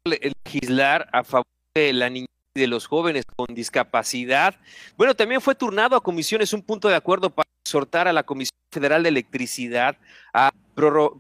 legislar 0.06 1.08
a 1.12 1.24
favor 1.24 1.46
de 1.76 1.94
la 1.94 2.10
niña 2.10 2.28
de 2.54 2.68
los 2.68 2.86
jóvenes 2.86 3.24
con 3.36 3.54
discapacidad. 3.56 4.56
Bueno, 4.98 5.16
también 5.16 5.40
fue 5.40 5.56
turnado 5.56 5.96
a 5.96 6.04
comisiones 6.04 6.52
un 6.54 6.62
punto 6.62 6.90
de 6.90 6.96
acuerdo 6.96 7.30
para 7.30 7.48
exhortar 7.64 8.08
a 8.08 8.14
la 8.14 8.24
Comisión 8.24 8.58
Federal 8.72 9.04
de 9.04 9.10
Electricidad 9.10 9.98
a 10.34 10.52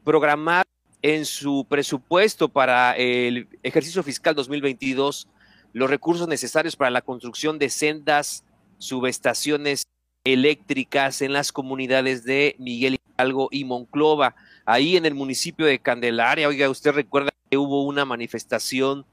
programar 0.03 0.65
en 1.01 1.25
su 1.25 1.65
presupuesto 1.69 2.50
para 2.50 2.95
el 2.97 3.47
ejercicio 3.63 4.03
fiscal 4.03 4.35
2022 4.35 5.27
los 5.73 5.89
recursos 5.89 6.27
necesarios 6.27 6.75
para 6.75 6.91
la 6.91 7.01
construcción 7.01 7.57
de 7.57 7.69
sendas, 7.69 8.43
subestaciones 8.77 9.83
eléctricas 10.25 11.21
en 11.21 11.31
las 11.31 11.53
comunidades 11.53 12.25
de 12.25 12.57
Miguel 12.59 13.00
Hidalgo 13.15 13.47
y 13.51 13.63
Monclova. 13.63 14.35
Ahí 14.65 14.97
en 14.97 15.05
el 15.05 15.15
municipio 15.15 15.65
de 15.65 15.79
Candelaria, 15.79 16.50
oiga, 16.50 16.69
usted 16.69 16.91
recuerda 16.91 17.31
que 17.50 17.57
hubo 17.57 17.85
una 17.85 18.03
manifestación 18.03 19.05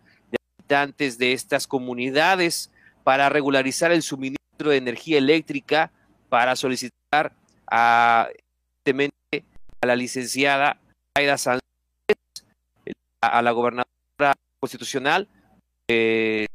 de 0.68 1.32
estas 1.32 1.66
comunidades 1.66 2.70
para 3.04 3.28
regularizar 3.30 3.90
el 3.90 4.02
suministro 4.02 4.70
de 4.70 4.76
energía 4.76 5.18
eléctrica, 5.18 5.90
para 6.28 6.56
solicitar 6.56 7.32
a, 7.70 8.28
a 9.80 9.86
la 9.86 9.96
licenciada 9.96 10.78
Aida 11.14 11.38
Sánchez, 11.38 11.62
a, 13.22 13.42
la 13.42 13.50
gobernadora 13.52 14.34
constitucional, 14.60 15.28
eh, 15.88 16.46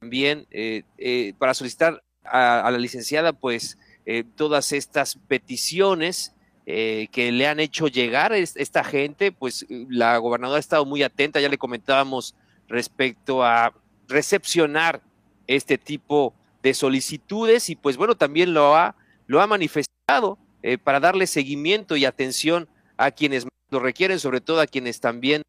también 0.00 0.46
eh, 0.50 0.82
eh, 0.98 1.34
para 1.38 1.54
solicitar 1.54 2.02
a, 2.24 2.68
la 2.70 2.78
licenciada 2.78 3.32
pues 3.32 3.78
todas 4.36 4.72
estas 4.72 5.16
peticiones 5.28 6.34
que 6.66 7.30
le 7.32 7.46
han 7.46 7.58
hecho 7.58 7.88
llegar 7.88 8.32
esta 8.34 8.84
gente, 8.84 9.32
pues 9.32 9.64
la 9.68 10.18
gobernadora 10.18 10.58
ha 10.58 10.60
estado 10.60 10.84
muy 10.84 11.02
atenta, 11.02 11.40
ya 11.40 11.48
le 11.48 11.56
comentábamos 11.56 12.34
respecto 12.68 13.44
a 13.44 13.72
recepcionar 14.08 15.02
este 15.46 15.78
tipo 15.78 16.34
de 16.62 16.74
solicitudes 16.74 17.68
y 17.70 17.76
pues 17.76 17.96
bueno, 17.96 18.16
también 18.16 18.54
lo 18.54 18.74
ha, 18.74 18.96
lo 19.26 19.40
ha 19.40 19.46
manifestado 19.46 20.38
eh, 20.62 20.78
para 20.78 21.00
darle 21.00 21.26
seguimiento 21.26 21.96
y 21.96 22.04
atención 22.04 22.68
a 22.96 23.10
quienes 23.10 23.46
lo 23.70 23.80
requieren, 23.80 24.18
sobre 24.18 24.40
todo 24.40 24.60
a 24.60 24.66
quienes 24.66 25.00
también 25.00 25.42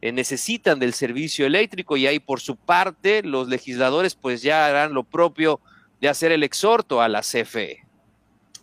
eh, 0.00 0.12
necesitan 0.12 0.78
del 0.78 0.94
servicio 0.94 1.46
eléctrico 1.46 1.96
y 1.96 2.06
ahí 2.06 2.18
por 2.18 2.40
su 2.40 2.56
parte 2.56 3.22
los 3.22 3.48
legisladores 3.48 4.14
pues 4.14 4.42
ya 4.42 4.66
harán 4.66 4.94
lo 4.94 5.04
propio 5.04 5.60
de 6.00 6.08
hacer 6.08 6.32
el 6.32 6.42
exhorto 6.42 7.00
a 7.00 7.08
la 7.08 7.20
CFE. 7.20 7.84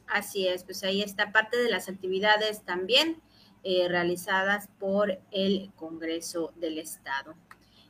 Así 0.07 0.47
es, 0.47 0.63
pues 0.63 0.83
ahí 0.83 1.01
está 1.03 1.31
parte 1.31 1.57
de 1.57 1.69
las 1.69 1.87
actividades 1.87 2.63
también 2.65 3.21
eh, 3.63 3.87
realizadas 3.87 4.67
por 4.79 5.19
el 5.31 5.69
Congreso 5.75 6.51
del 6.55 6.79
Estado. 6.79 7.35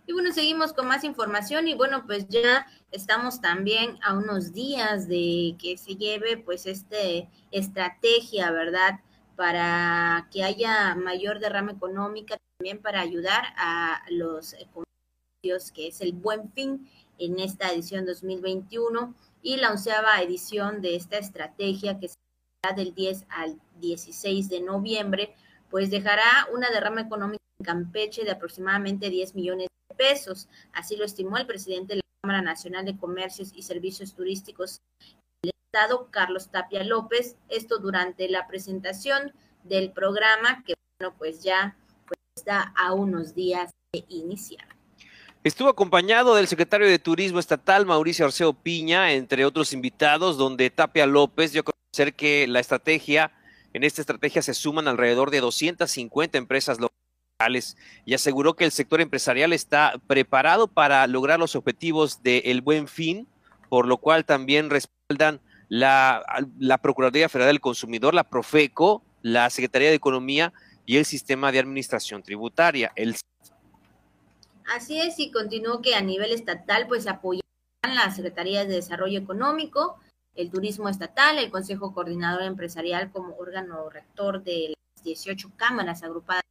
Y 0.10 0.12
bueno, 0.12 0.34
seguimos 0.34 0.74
con 0.74 0.88
más 0.88 1.04
información 1.04 1.68
y 1.68 1.76
bueno, 1.76 2.04
pues 2.08 2.28
ya 2.30 2.66
estamos 2.90 3.42
también 3.42 4.00
a 4.02 4.18
unos 4.18 4.54
días 4.54 5.08
de 5.08 5.56
que 5.62 5.78
se 5.78 5.98
lleve 5.98 6.36
pues 6.36 6.66
este 6.66 7.30
estrategia, 7.52 8.50
¿verdad? 8.50 9.02
Para 9.36 10.28
que 10.32 10.44
haya 10.44 10.96
mayor 10.96 11.38
derrama 11.40 11.74
económica, 11.74 12.38
también 12.58 12.82
para 12.82 13.02
ayudar 13.02 13.54
a 13.56 14.02
los 14.10 14.56
comercios, 14.74 15.72
que 15.72 15.90
es 15.90 16.02
el 16.02 16.14
buen 16.14 16.52
fin 16.54 16.90
en 17.20 17.40
esta 17.40 17.72
edición 17.72 18.08
2021 18.08 19.14
y 19.44 19.58
la 19.58 19.70
onceava 19.70 20.24
edición 20.24 20.82
de 20.82 20.96
esta 20.96 21.20
estrategia 21.20 22.00
que 22.00 22.08
será 22.08 22.76
del 22.76 22.96
10 22.96 23.28
al 23.30 23.62
16 23.80 24.50
de 24.50 24.62
noviembre, 24.62 25.36
pues 25.70 25.92
dejará 25.92 26.48
una 26.52 26.72
derrama 26.72 27.02
económica 27.02 27.44
en 27.60 27.66
Campeche 27.66 28.24
de 28.24 28.32
aproximadamente 28.32 29.12
10 29.12 29.36
millones 29.36 29.70
pesos. 30.00 30.48
Así 30.72 30.96
lo 30.96 31.04
estimó 31.04 31.38
el 31.38 31.46
presidente 31.46 31.94
de 31.94 31.98
la 31.98 32.04
Cámara 32.24 32.42
Nacional 32.42 32.86
de 32.86 32.98
Comercios 32.98 33.52
y 33.54 33.64
Servicios 33.64 34.16
Turísticos 34.16 34.80
del 35.44 35.52
Estado, 35.68 36.08
Carlos 36.10 36.50
Tapia 36.50 36.84
López, 36.86 37.36
esto 37.50 37.80
durante 37.80 38.30
la 38.30 38.48
presentación 38.48 39.34
del 39.66 39.92
programa 39.92 40.64
que, 40.66 40.74
bueno, 41.00 41.14
pues 41.18 41.44
ya 41.44 41.76
pues, 42.08 42.18
está 42.36 42.74
a 42.78 42.94
unos 42.94 43.36
días 43.36 43.72
de 43.94 44.06
iniciar. 44.08 44.66
Estuvo 45.44 45.70
acompañado 45.70 46.36
del 46.36 46.48
secretario 46.48 46.88
de 46.88 47.00
Turismo 47.00 47.40
Estatal, 47.40 47.86
Mauricio 47.86 48.26
Arceo 48.26 48.54
Piña, 48.54 49.14
entre 49.14 49.46
otros 49.46 49.74
invitados, 49.74 50.38
donde 50.38 50.70
Tapia 50.70 51.06
López 51.06 51.52
dio 51.52 51.62
a 51.62 51.66
conocer 51.66 52.16
que 52.16 52.48
la 52.48 52.60
estrategia, 52.60 53.32
en 53.74 53.84
esta 53.84 54.02
estrategia 54.02 54.42
se 54.42 54.54
suman 54.54 54.88
alrededor 54.88 55.30
de 55.30 55.42
250 55.42 56.38
empresas 56.38 56.80
locales 56.80 57.00
y 58.06 58.14
aseguró 58.14 58.56
que 58.56 58.66
el 58.66 58.72
sector 58.72 59.00
empresarial 59.00 59.54
está 59.54 59.94
preparado 60.08 60.68
para 60.68 61.08
lograr 61.08 61.40
los 61.40 61.56
objetivos 61.56 62.22
del 62.22 62.62
buen 62.62 62.90
fin, 62.90 63.28
por 63.70 63.88
lo 63.88 63.98
cual 63.98 64.26
también 64.26 64.70
respaldan 64.70 65.40
la, 65.70 66.22
Procuraduría 66.82 67.30
Federal 67.30 67.54
del 67.54 67.62
Consumidor, 67.62 68.14
la 68.14 68.26
Profeco, 68.26 69.04
la 69.22 69.50
Secretaría 69.50 69.90
de 69.90 69.96
Economía 69.96 70.52
y 70.86 70.98
el 70.98 71.06
Sistema 71.06 71.52
de 71.54 71.60
Administración 71.60 72.24
Tributaria. 72.24 72.92
El... 72.96 73.16
Así 74.76 75.00
es, 75.00 75.18
y 75.20 75.32
continuó 75.32 75.82
que 75.82 75.96
a 75.96 76.02
nivel 76.02 76.34
estatal 76.34 76.88
pues 76.88 77.08
apoyan 77.08 77.42
las 77.82 78.18
Secretarías 78.18 78.68
de 78.68 78.76
Desarrollo 78.76 79.18
Económico, 79.18 79.98
el 80.36 80.52
Turismo 80.52 80.90
Estatal, 80.90 81.38
el 81.38 81.52
Consejo 81.52 81.94
Coordinador 81.94 82.44
Empresarial 82.44 83.12
como 83.12 83.38
órgano 83.38 83.90
rector 83.90 84.44
de 84.44 84.76
las 84.96 85.04
18 85.06 85.52
cámaras 85.56 86.04
agrupadas 86.04 86.44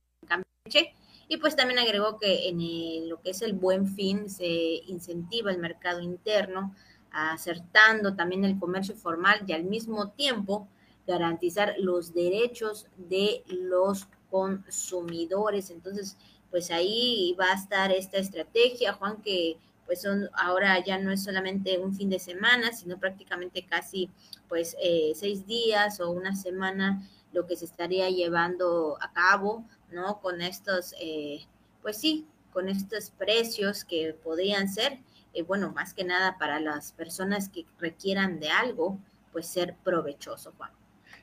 Y 1.28 1.36
pues 1.36 1.56
también 1.56 1.78
agregó 1.78 2.18
que 2.18 2.48
en 2.48 3.08
lo 3.08 3.20
que 3.20 3.30
es 3.30 3.42
el 3.42 3.52
buen 3.52 3.86
fin 3.86 4.30
se 4.30 4.46
incentiva 4.86 5.50
el 5.50 5.58
mercado 5.58 6.00
interno, 6.00 6.74
acertando 7.10 8.14
también 8.14 8.44
el 8.44 8.58
comercio 8.58 8.94
formal 8.94 9.42
y 9.46 9.52
al 9.52 9.64
mismo 9.64 10.10
tiempo 10.10 10.68
garantizar 11.06 11.74
los 11.78 12.14
derechos 12.14 12.86
de 12.96 13.42
los 13.46 14.08
consumidores. 14.30 15.70
Entonces, 15.70 16.16
pues 16.50 16.70
ahí 16.70 17.34
va 17.38 17.52
a 17.52 17.54
estar 17.54 17.92
esta 17.92 18.18
estrategia, 18.18 18.92
Juan, 18.94 19.20
que 19.22 19.58
pues 19.86 20.02
son 20.02 20.28
ahora 20.34 20.84
ya 20.84 20.98
no 20.98 21.10
es 21.10 21.24
solamente 21.24 21.78
un 21.78 21.94
fin 21.94 22.10
de 22.10 22.18
semana, 22.18 22.72
sino 22.72 22.98
prácticamente 22.98 23.64
casi 23.64 24.10
pues 24.46 24.76
eh, 24.82 25.12
seis 25.14 25.46
días 25.46 25.98
o 26.00 26.10
una 26.10 26.36
semana 26.36 27.08
lo 27.32 27.46
que 27.46 27.56
se 27.56 27.64
estaría 27.64 28.10
llevando 28.10 28.98
a 29.00 29.12
cabo 29.12 29.64
¿no? 29.90 30.20
Con 30.20 30.40
estos, 30.42 30.94
eh, 31.00 31.40
pues 31.82 31.98
sí, 31.98 32.26
con 32.52 32.68
estos 32.68 33.10
precios 33.10 33.84
que 33.84 34.14
podrían 34.22 34.68
ser 34.68 34.98
eh, 35.34 35.42
bueno, 35.42 35.72
más 35.72 35.94
que 35.94 36.04
nada 36.04 36.36
para 36.38 36.60
las 36.60 36.92
personas 36.92 37.48
que 37.48 37.64
requieran 37.78 38.40
de 38.40 38.50
algo, 38.50 38.98
pues 39.32 39.46
ser 39.46 39.76
provechoso, 39.84 40.52
Juan. 40.56 40.70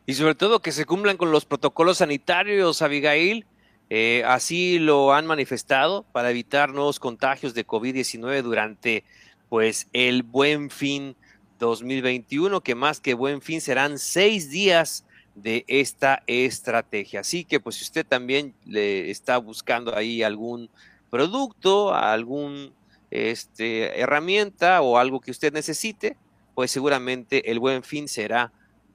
Y 0.05 0.13
sobre 0.13 0.35
todo 0.35 0.61
que 0.61 0.71
se 0.71 0.85
cumplan 0.85 1.17
con 1.17 1.31
los 1.31 1.45
protocolos 1.45 1.97
sanitarios, 1.97 2.81
Abigail. 2.81 3.45
Eh, 3.89 4.23
así 4.25 4.79
lo 4.79 5.13
han 5.13 5.25
manifestado 5.25 6.03
para 6.11 6.31
evitar 6.31 6.73
nuevos 6.73 6.99
contagios 6.99 7.53
de 7.53 7.67
COVID-19 7.67 8.41
durante 8.41 9.03
pues 9.49 9.87
el 9.93 10.23
buen 10.23 10.69
fin 10.69 11.15
2021, 11.59 12.61
que 12.61 12.75
más 12.75 12.99
que 12.99 13.13
buen 13.13 13.41
fin 13.41 13.61
serán 13.61 13.99
seis 13.99 14.49
días 14.49 15.04
de 15.35 15.65
esta 15.67 16.23
estrategia. 16.25 17.19
Así 17.19 17.45
que 17.45 17.59
pues 17.59 17.75
si 17.75 17.83
usted 17.83 18.05
también 18.05 18.55
le 18.65 19.11
está 19.11 19.37
buscando 19.37 19.95
ahí 19.95 20.23
algún 20.23 20.69
producto, 21.09 21.93
algún 21.93 22.73
este, 23.11 23.99
herramienta 23.99 24.81
o 24.81 24.97
algo 24.97 25.19
que 25.19 25.31
usted 25.31 25.53
necesite, 25.53 26.17
pues 26.55 26.71
seguramente 26.71 27.51
el 27.51 27.59
buen 27.59 27.83
fin 27.83 28.07
será 28.07 28.51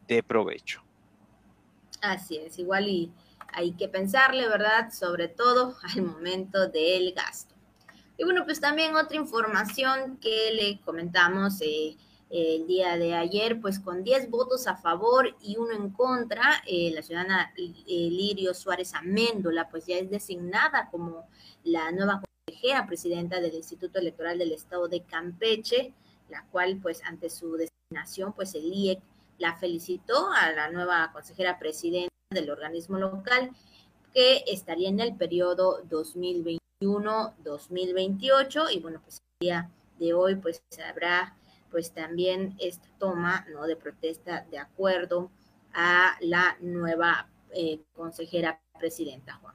de 0.09 0.23
provecho. 0.23 0.83
Así 2.01 2.39
es, 2.39 2.59
igual 2.59 2.89
y 2.89 3.13
hay 3.53 3.73
que 3.73 3.89
pensarle, 3.89 4.49
¿verdad? 4.49 4.91
Sobre 4.93 5.29
todo 5.29 5.77
al 5.95 6.03
momento 6.03 6.69
del 6.69 7.13
gasto. 7.13 7.55
Y 8.17 8.25
bueno, 8.25 8.45
pues 8.45 8.61
también 8.61 8.97
otra 8.97 9.17
información 9.17 10.19
que 10.19 10.53
le 10.53 10.81
comentamos 10.81 11.61
eh, 11.63 11.97
el 12.31 12.67
día 12.69 12.97
de 12.97 13.15
ayer, 13.15 13.61
pues 13.61 13.81
con 13.81 14.05
10 14.05 14.31
votos 14.31 14.69
a 14.69 14.77
favor 14.77 15.37
y 15.43 15.57
uno 15.57 15.73
en 15.73 15.91
contra, 15.91 16.63
eh, 16.67 16.93
la 16.95 17.03
ciudadana 17.03 17.53
eh, 17.57 17.73
Lirio 17.87 18.55
Suárez 18.55 18.95
Améndola, 18.95 19.69
pues 19.69 19.87
ya 19.87 19.97
es 19.97 20.09
designada 20.09 20.89
como 20.91 21.27
la 21.65 21.91
nueva 21.91 22.23
consejera 22.47 22.87
presidenta 22.87 23.41
del 23.41 23.55
Instituto 23.55 23.99
Electoral 23.99 24.39
del 24.39 24.53
Estado 24.53 24.87
de 24.87 25.03
Campeche, 25.03 25.93
la 26.29 26.45
cual 26.53 26.79
pues 26.81 27.03
ante 27.05 27.31
su 27.31 27.57
designación, 27.57 28.33
pues 28.33 28.55
el 28.55 28.73
IEC 28.73 29.01
la 29.39 29.57
felicitó 29.57 30.31
a 30.31 30.53
la 30.53 30.71
nueva 30.71 31.11
consejera 31.13 31.59
presidenta 31.59 32.15
del 32.31 32.51
organismo 32.51 32.97
local 32.99 33.51
que 34.15 34.45
estaría 34.47 34.89
en 34.89 35.01
el 35.01 35.17
periodo 35.17 35.83
2021-2028 35.89 38.73
y 38.73 38.79
bueno, 38.79 39.01
pues 39.03 39.21
el 39.41 39.47
día 39.47 39.69
de 39.99 40.15
hoy 40.15 40.37
pues 40.37 40.63
se 40.71 40.85
habrá 40.85 41.35
pues 41.71 41.93
también 41.93 42.57
esta 42.59 42.89
toma 42.99 43.47
¿no? 43.53 43.67
de 43.67 43.77
protesta 43.77 44.47
de 44.51 44.59
acuerdo 44.59 45.31
a 45.73 46.17
la 46.21 46.57
nueva 46.61 47.29
eh, 47.53 47.81
consejera 47.95 48.61
presidenta, 48.79 49.35
Juan. 49.35 49.55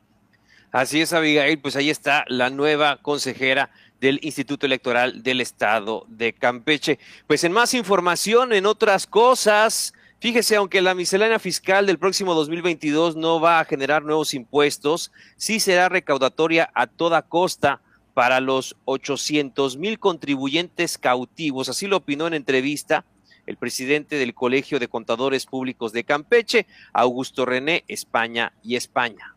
Así 0.71 1.01
es, 1.01 1.13
Abigail, 1.13 1.59
pues 1.59 1.75
ahí 1.77 1.89
está 1.89 2.25
la 2.27 2.49
nueva 2.49 2.97
consejera 3.01 3.69
del 4.01 4.19
Instituto 4.21 4.65
Electoral 4.65 5.23
del 5.23 5.39
Estado 5.39 6.05
de 6.09 6.33
Campeche. 6.33 6.99
Pues 7.27 7.43
en 7.43 7.53
más 7.53 7.73
información, 7.73 8.51
en 8.51 8.65
otras 8.65 9.07
cosas, 9.07 9.93
fíjese, 10.19 10.57
aunque 10.57 10.81
la 10.81 10.93
miscelánea 10.93 11.39
fiscal 11.39 11.85
del 11.85 11.97
próximo 11.97 12.33
2022 12.33 13.15
no 13.15 13.39
va 13.39 13.59
a 13.59 13.65
generar 13.65 14.03
nuevos 14.03 14.33
impuestos, 14.33 15.13
sí 15.37 15.61
será 15.61 15.87
recaudatoria 15.87 16.69
a 16.73 16.87
toda 16.87 17.21
costa 17.21 17.81
para 18.15 18.39
los 18.39 18.77
800 18.85 19.77
mil 19.77 19.99
contribuyentes 19.99 20.97
cautivos. 20.97 21.67
Así 21.67 21.85
lo 21.85 21.97
opinó 21.97 22.25
en 22.25 22.33
entrevista 22.33 23.05
el 23.45 23.57
presidente 23.57 24.15
del 24.15 24.33
Colegio 24.33 24.79
de 24.79 24.87
Contadores 24.87 25.45
Públicos 25.45 25.91
de 25.91 26.05
Campeche, 26.05 26.65
Augusto 26.93 27.45
René, 27.45 27.83
España 27.89 28.53
y 28.63 28.77
España. 28.77 29.35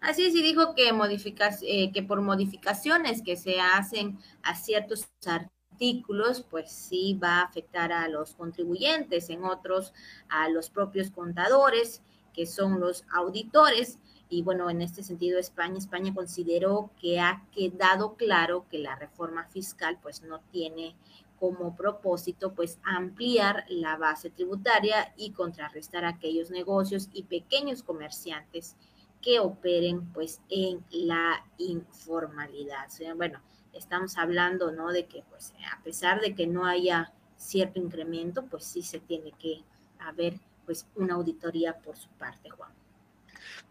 Así 0.00 0.24
es, 0.24 0.32
dijo 0.32 0.74
que, 0.74 0.92
eh, 1.62 1.92
que 1.92 2.02
por 2.02 2.22
modificaciones 2.22 3.22
que 3.22 3.36
se 3.36 3.60
hacen 3.60 4.18
a 4.42 4.56
ciertos 4.56 5.06
artículos, 5.26 6.44
pues 6.50 6.72
sí 6.72 7.18
va 7.22 7.40
a 7.40 7.42
afectar 7.42 7.92
a 7.92 8.08
los 8.08 8.34
contribuyentes, 8.34 9.28
en 9.28 9.44
otros 9.44 9.92
a 10.30 10.48
los 10.48 10.70
propios 10.70 11.10
contadores, 11.10 12.02
que 12.32 12.46
son 12.46 12.80
los 12.80 13.04
auditores, 13.12 13.98
y 14.32 14.40
bueno, 14.40 14.70
en 14.70 14.80
este 14.80 15.02
sentido 15.02 15.38
España, 15.38 15.76
España 15.76 16.14
consideró 16.14 16.90
que 16.98 17.20
ha 17.20 17.44
quedado 17.52 18.14
claro 18.14 18.64
que 18.70 18.78
la 18.78 18.96
reforma 18.96 19.44
fiscal 19.44 19.98
pues 20.00 20.22
no 20.22 20.40
tiene 20.50 20.96
como 21.38 21.76
propósito 21.76 22.54
pues 22.54 22.78
ampliar 22.82 23.66
la 23.68 23.98
base 23.98 24.30
tributaria 24.30 25.12
y 25.18 25.32
contrarrestar 25.32 26.06
aquellos 26.06 26.50
negocios 26.50 27.10
y 27.12 27.24
pequeños 27.24 27.82
comerciantes 27.82 28.74
que 29.20 29.38
operen 29.38 30.10
pues 30.14 30.40
en 30.48 30.82
la 30.90 31.44
informalidad. 31.58 32.88
Bueno, 33.14 33.38
estamos 33.74 34.16
hablando, 34.16 34.72
¿no? 34.72 34.92
De 34.92 35.04
que 35.04 35.24
pues 35.28 35.52
a 35.70 35.82
pesar 35.82 36.22
de 36.22 36.34
que 36.34 36.46
no 36.46 36.64
haya 36.64 37.12
cierto 37.36 37.78
incremento, 37.78 38.46
pues 38.46 38.64
sí 38.64 38.80
se 38.80 38.98
tiene 38.98 39.32
que 39.32 39.62
haber 39.98 40.40
pues 40.64 40.86
una 40.96 41.16
auditoría 41.16 41.76
por 41.76 41.98
su 41.98 42.08
parte, 42.10 42.48
Juan. 42.48 42.81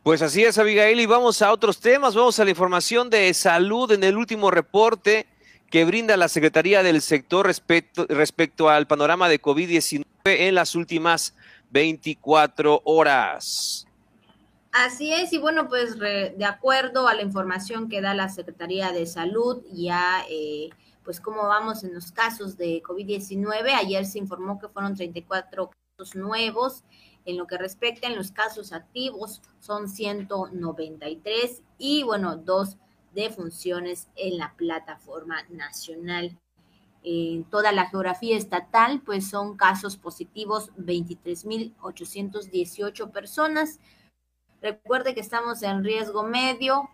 Pues 0.03 0.21
así 0.21 0.43
es, 0.43 0.57
Abigail, 0.57 0.99
y 0.99 1.05
vamos 1.05 1.41
a 1.41 1.51
otros 1.51 1.79
temas, 1.79 2.15
vamos 2.15 2.39
a 2.39 2.43
la 2.43 2.49
información 2.49 3.09
de 3.09 3.33
salud 3.33 3.91
en 3.91 4.03
el 4.03 4.17
último 4.17 4.49
reporte 4.49 5.27
que 5.69 5.85
brinda 5.85 6.17
la 6.17 6.27
Secretaría 6.27 6.81
del 6.83 7.01
Sector 7.01 7.45
respecto, 7.45 8.05
respecto 8.09 8.69
al 8.69 8.87
panorama 8.87 9.29
de 9.29 9.41
COVID-19 9.41 10.03
en 10.23 10.55
las 10.55 10.75
últimas 10.75 11.35
24 11.69 12.81
horas. 12.83 13.85
Así 14.71 15.13
es, 15.13 15.33
y 15.33 15.37
bueno, 15.37 15.67
pues 15.67 15.99
de 15.99 16.45
acuerdo 16.45 17.07
a 17.07 17.13
la 17.13 17.21
información 17.21 17.89
que 17.89 18.01
da 18.01 18.13
la 18.13 18.29
Secretaría 18.29 18.91
de 18.91 19.05
Salud, 19.05 19.63
ya 19.71 20.25
eh, 20.29 20.69
pues 21.03 21.19
cómo 21.19 21.47
vamos 21.47 21.83
en 21.83 21.93
los 21.93 22.11
casos 22.11 22.57
de 22.57 22.81
COVID-19, 22.81 23.73
ayer 23.73 24.05
se 24.05 24.19
informó 24.19 24.59
que 24.59 24.69
fueron 24.69 24.95
34 24.95 25.71
casos 25.97 26.15
nuevos 26.15 26.83
en 27.25 27.37
lo 27.37 27.47
que 27.47 27.57
respecta 27.57 28.07
en 28.07 28.15
los 28.15 28.31
casos 28.31 28.71
activos, 28.73 29.41
son 29.59 29.89
193 29.89 31.63
y 31.77 32.03
bueno, 32.03 32.37
dos 32.37 32.77
defunciones 33.13 34.07
en 34.15 34.37
la 34.37 34.53
plataforma 34.55 35.43
nacional. 35.49 36.37
En 37.03 37.45
toda 37.45 37.71
la 37.71 37.87
geografía 37.87 38.37
estatal, 38.37 39.01
pues 39.01 39.27
son 39.29 39.57
casos 39.57 39.97
positivos 39.97 40.71
23.818 40.75 43.11
personas. 43.11 43.79
Recuerde 44.61 45.15
que 45.15 45.21
estamos 45.21 45.63
en 45.63 45.83
riesgo 45.83 46.21
medio, 46.23 46.87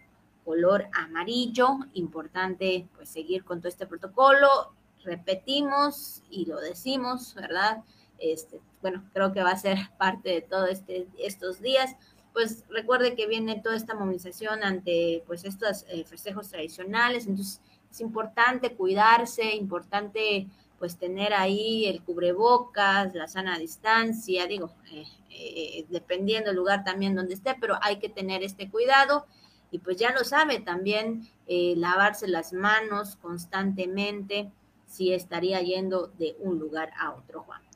color 0.45 0.87
amarillo, 0.93 1.79
importante 1.93 2.87
pues 2.95 3.09
seguir 3.09 3.43
con 3.43 3.59
todo 3.59 3.67
este 3.67 3.85
protocolo. 3.85 4.71
Repetimos 5.03 6.23
y 6.29 6.45
lo 6.45 6.61
decimos, 6.61 7.35
¿verdad? 7.35 7.83
Este, 8.19 8.59
bueno, 8.81 9.03
creo 9.13 9.31
que 9.31 9.43
va 9.43 9.51
a 9.51 9.57
ser 9.57 9.77
parte 9.97 10.29
de 10.29 10.41
todos 10.41 10.69
este, 10.69 11.07
estos 11.17 11.61
días. 11.61 11.95
Pues 12.33 12.65
recuerde 12.69 13.15
que 13.15 13.27
viene 13.27 13.59
toda 13.61 13.75
esta 13.75 13.95
movilización 13.95 14.63
ante 14.63 15.23
pues 15.25 15.43
estos 15.43 15.85
eh, 15.89 16.03
festejos 16.05 16.49
tradicionales, 16.49 17.25
entonces 17.25 17.61
es 17.89 17.99
importante 18.01 18.73
cuidarse, 18.75 19.55
importante 19.55 20.45
pues 20.77 20.97
tener 20.97 21.33
ahí 21.33 21.87
el 21.87 22.03
cubrebocas, 22.03 23.15
la 23.15 23.27
sana 23.27 23.57
distancia, 23.57 24.45
digo, 24.45 24.71
eh, 24.91 25.05
eh, 25.31 25.85
dependiendo 25.89 26.51
del 26.51 26.57
lugar 26.57 26.83
también 26.83 27.15
donde 27.15 27.33
esté, 27.33 27.55
pero 27.59 27.79
hay 27.81 27.97
que 27.97 28.09
tener 28.09 28.43
este 28.43 28.69
cuidado 28.69 29.25
y 29.71 29.79
pues 29.79 29.97
ya 29.97 30.11
lo 30.11 30.23
sabe 30.23 30.59
también 30.59 31.27
lavarse 31.47 32.27
las 32.27 32.53
manos 32.53 33.15
constantemente 33.15 34.51
si 34.85 35.11
estaría 35.11 35.61
yendo 35.61 36.07
de 36.19 36.35
un 36.39 36.59
lugar 36.59 36.91
a 36.97 37.13
otro, 37.13 37.43
Juan. 37.43 37.66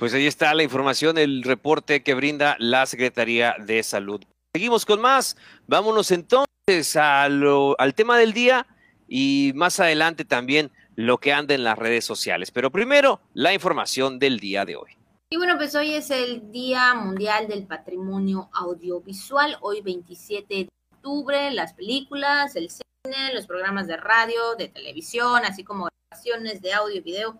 Pues 0.00 0.14
ahí 0.14 0.26
está 0.26 0.54
la 0.54 0.62
información, 0.62 1.18
el 1.18 1.42
reporte 1.42 2.02
que 2.02 2.14
brinda 2.14 2.56
la 2.58 2.86
Secretaría 2.86 3.56
de 3.58 3.82
Salud. 3.82 4.22
Seguimos 4.54 4.86
con 4.86 4.98
más. 4.98 5.36
Vámonos 5.66 6.10
entonces 6.10 6.96
al 6.96 7.92
tema 7.94 8.16
del 8.16 8.32
día 8.32 8.66
y 9.06 9.52
más 9.54 9.78
adelante 9.78 10.24
también 10.24 10.70
lo 10.96 11.18
que 11.18 11.34
anda 11.34 11.54
en 11.54 11.64
las 11.64 11.78
redes 11.78 12.06
sociales. 12.06 12.50
Pero 12.50 12.70
primero, 12.70 13.20
la 13.34 13.52
información 13.52 14.18
del 14.18 14.40
día 14.40 14.64
de 14.64 14.76
hoy. 14.76 14.96
Y 15.28 15.36
bueno, 15.36 15.58
pues 15.58 15.74
hoy 15.74 15.92
es 15.92 16.10
el 16.10 16.50
Día 16.50 16.94
Mundial 16.94 17.46
del 17.46 17.66
Patrimonio 17.66 18.48
Audiovisual, 18.54 19.58
hoy 19.60 19.82
27 19.82 20.54
de 20.54 20.68
octubre, 20.94 21.50
las 21.50 21.74
películas, 21.74 22.56
el 22.56 22.70
cine, 22.70 23.34
los 23.34 23.46
programas 23.46 23.86
de 23.86 23.98
radio, 23.98 24.54
de 24.56 24.68
televisión, 24.68 25.44
así 25.44 25.62
como 25.62 25.90
grabaciones 26.10 26.62
de 26.62 26.72
audio 26.72 26.96
y 26.96 27.00
video 27.00 27.38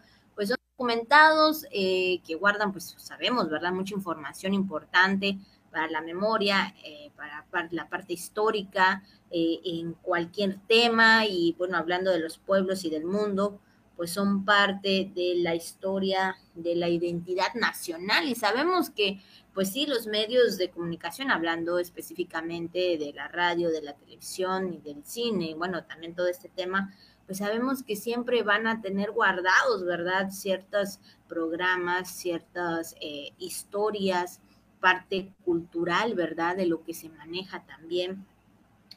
documentados 0.81 1.67
eh, 1.73 2.23
que 2.27 2.37
guardan, 2.37 2.73
pues 2.73 2.95
sabemos, 2.97 3.51
¿verdad? 3.51 3.71
Mucha 3.71 3.95
información 3.95 4.55
importante 4.55 5.39
para 5.71 5.91
la 5.91 6.01
memoria, 6.01 6.75
eh, 6.83 7.11
para, 7.15 7.69
la 7.71 7.87
parte 7.87 8.15
histórica, 8.15 9.03
eh, 9.31 9.61
en 9.63 9.93
cualquier 9.93 10.59
tema 10.67 11.27
y 11.27 11.55
bueno, 11.59 11.77
hablando 11.77 12.11
de 12.11 12.21
los 12.21 12.39
pueblos 12.39 12.87
y 12.87 12.91
del 12.91 13.05
mundo, 13.05 13.61
pues 13.95 14.11
son 14.11 14.47
parte 14.47 15.13
de 15.15 15.35
la 15.37 15.55
historia, 15.55 16.39
de 16.55 16.75
la 16.75 16.89
identidad 16.89 17.53
nacional 17.55 18.27
y 18.27 18.35
sabemos 18.35 18.89
que 18.89 19.21
pues 19.53 19.73
sí, 19.73 19.85
los 19.85 20.07
medios 20.07 20.57
de 20.57 20.71
comunicación, 20.71 21.31
hablando 21.31 21.79
específicamente 21.79 22.97
de 22.97 23.13
la 23.15 23.29
radio, 23.29 23.71
de 23.71 23.83
la 23.83 23.93
televisión 23.95 24.73
y 24.73 24.79
del 24.79 25.05
cine, 25.05 25.55
bueno, 25.55 25.85
también 25.85 26.15
todo 26.15 26.29
este 26.29 26.49
tema, 26.49 26.95
pues 27.31 27.39
sabemos 27.39 27.85
que 27.85 27.95
siempre 27.95 28.43
van 28.43 28.67
a 28.67 28.83
tener 28.83 29.13
guardados, 29.13 29.85
¿verdad? 29.85 30.31
Ciertos 30.31 30.99
programas, 31.29 32.11
ciertas 32.11 32.97
eh, 33.01 33.35
historias, 33.39 34.41
parte 34.81 35.33
cultural, 35.45 36.17
¿verdad? 36.17 36.57
De 36.57 36.67
lo 36.67 36.83
que 36.83 36.93
se 36.93 37.09
maneja 37.09 37.65
también 37.67 38.27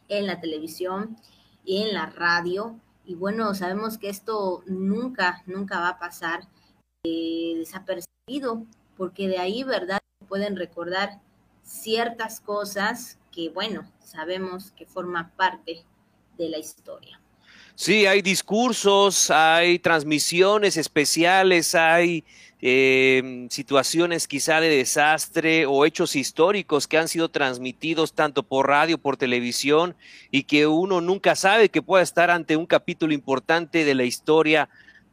en 0.08 0.26
la 0.26 0.42
televisión 0.42 1.16
y 1.64 1.84
en 1.84 1.94
la 1.94 2.08
radio. 2.08 2.80
Y 3.06 3.14
bueno, 3.14 3.54
sabemos 3.54 4.00
que 4.00 4.10
esto 4.10 4.64
nunca, 4.66 5.44
nunca 5.46 5.80
va 5.80 5.90
a 5.90 6.00
pasar 6.00 6.48
eh, 7.04 7.54
desapercibido, 7.58 8.66
porque 8.98 9.28
de 9.28 9.38
ahí, 9.38 9.64
¿verdad? 9.64 10.00
Pueden 10.28 10.56
recordar 10.56 11.22
ciertas 11.62 12.40
cosas 12.40 13.20
que, 13.32 13.50
bueno, 13.50 13.88
sabemos 14.00 14.72
que 14.72 14.88
forman 14.88 15.30
parte 15.36 15.86
de 16.36 16.50
la 16.50 16.58
historia. 16.58 17.23
Sí, 17.76 18.06
hay 18.06 18.22
discursos, 18.22 19.32
hay 19.32 19.80
transmisiones 19.80 20.78
especiales, 20.78 21.74
hay 21.74 22.24
eh, 22.62 23.48
situaciones 23.50 24.28
quizá 24.28 24.62
de 24.62 24.70
desastre 24.70 25.66
o 25.66 25.84
hechos 25.84 26.16
históricos 26.16 26.88
que 26.88 27.00
han 27.00 27.08
sido 27.08 27.30
transmitidos 27.30 28.14
tanto 28.14 28.44
por 28.44 28.68
radio, 28.68 29.00
por 29.00 29.18
televisión 29.18 29.96
y 30.30 30.44
que 30.44 30.68
uno 30.68 31.02
nunca 31.02 31.36
sabe 31.36 31.70
que 31.70 31.82
pueda 31.82 32.04
estar 32.04 32.30
ante 32.30 32.58
un 32.58 32.68
capítulo 32.68 33.12
importante 33.12 33.84
de 33.84 33.96
la 33.96 34.04
historia 34.04 34.70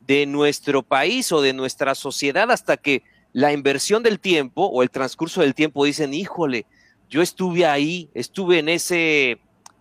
de 0.06 0.26
nuestro 0.26 0.82
país 0.82 1.32
o 1.32 1.40
de 1.40 1.54
nuestra 1.54 1.94
sociedad 1.94 2.50
hasta 2.50 2.76
que 2.76 3.02
la 3.32 3.54
inversión 3.54 4.02
del 4.02 4.20
tiempo 4.20 4.66
o 4.66 4.82
el 4.82 4.90
transcurso 4.90 5.40
del 5.40 5.54
tiempo 5.54 5.86
dicen, 5.86 6.12
híjole, 6.12 6.66
yo 7.08 7.22
estuve 7.22 7.64
ahí, 7.64 8.10
estuve 8.12 8.58
en 8.58 8.68
ese 8.68 9.40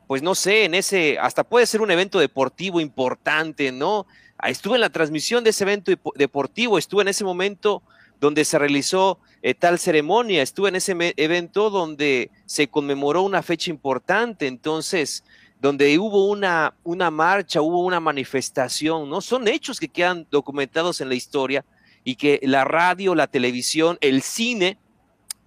pues 0.09 0.23
no 0.23 0.33
sé, 0.33 0.65
en 0.65 0.73
ese, 0.73 1.19
hasta 1.19 1.43
puede 1.43 1.67
ser 1.67 1.81
un 1.81 1.91
evento 1.91 2.17
deportivo 2.17 2.81
importante, 2.81 3.71
¿no? 3.71 4.07
Ah, 4.39 4.49
estuve 4.49 4.73
en 4.73 4.81
la 4.81 4.89
transmisión 4.89 5.43
de 5.43 5.51
ese 5.51 5.63
evento 5.65 5.91
deportivo, 6.15 6.79
estuve 6.79 7.03
en 7.03 7.09
ese 7.09 7.23
momento 7.23 7.83
donde 8.19 8.43
se 8.43 8.57
realizó 8.57 9.19
eh, 9.43 9.53
tal 9.53 9.77
ceremonia, 9.77 10.41
estuve 10.41 10.69
en 10.69 10.77
ese 10.77 10.95
evento 11.15 11.69
donde 11.69 12.31
se 12.47 12.67
conmemoró 12.69 13.21
una 13.21 13.43
fecha 13.43 13.69
importante, 13.69 14.47
entonces, 14.47 15.23
donde 15.61 15.99
hubo 15.99 16.25
una, 16.25 16.73
una 16.83 17.11
marcha, 17.11 17.61
hubo 17.61 17.85
una 17.85 17.99
manifestación, 17.99 19.11
¿no? 19.11 19.21
Son 19.21 19.47
hechos 19.47 19.79
que 19.79 19.89
quedan 19.89 20.25
documentados 20.31 21.01
en 21.01 21.09
la 21.09 21.13
historia 21.13 21.63
y 22.03 22.15
que 22.15 22.39
la 22.41 22.63
radio, 22.63 23.13
la 23.13 23.27
televisión, 23.27 23.99
el 24.01 24.23
cine 24.23 24.79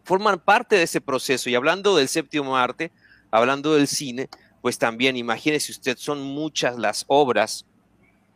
forman 0.05 0.39
parte 0.39 0.77
de 0.77 0.85
ese 0.85 1.01
proceso. 1.01 1.51
Y 1.51 1.57
hablando 1.57 1.97
del 1.97 2.07
séptimo 2.07 2.57
arte, 2.57 2.93
hablando 3.33 3.75
del 3.75 3.89
cine, 3.89 4.29
pues 4.63 4.79
también 4.79 5.17
imagínese 5.17 5.73
usted, 5.73 5.99
son 5.99 6.23
muchas 6.23 6.79
las 6.79 7.05
obras, 7.09 7.67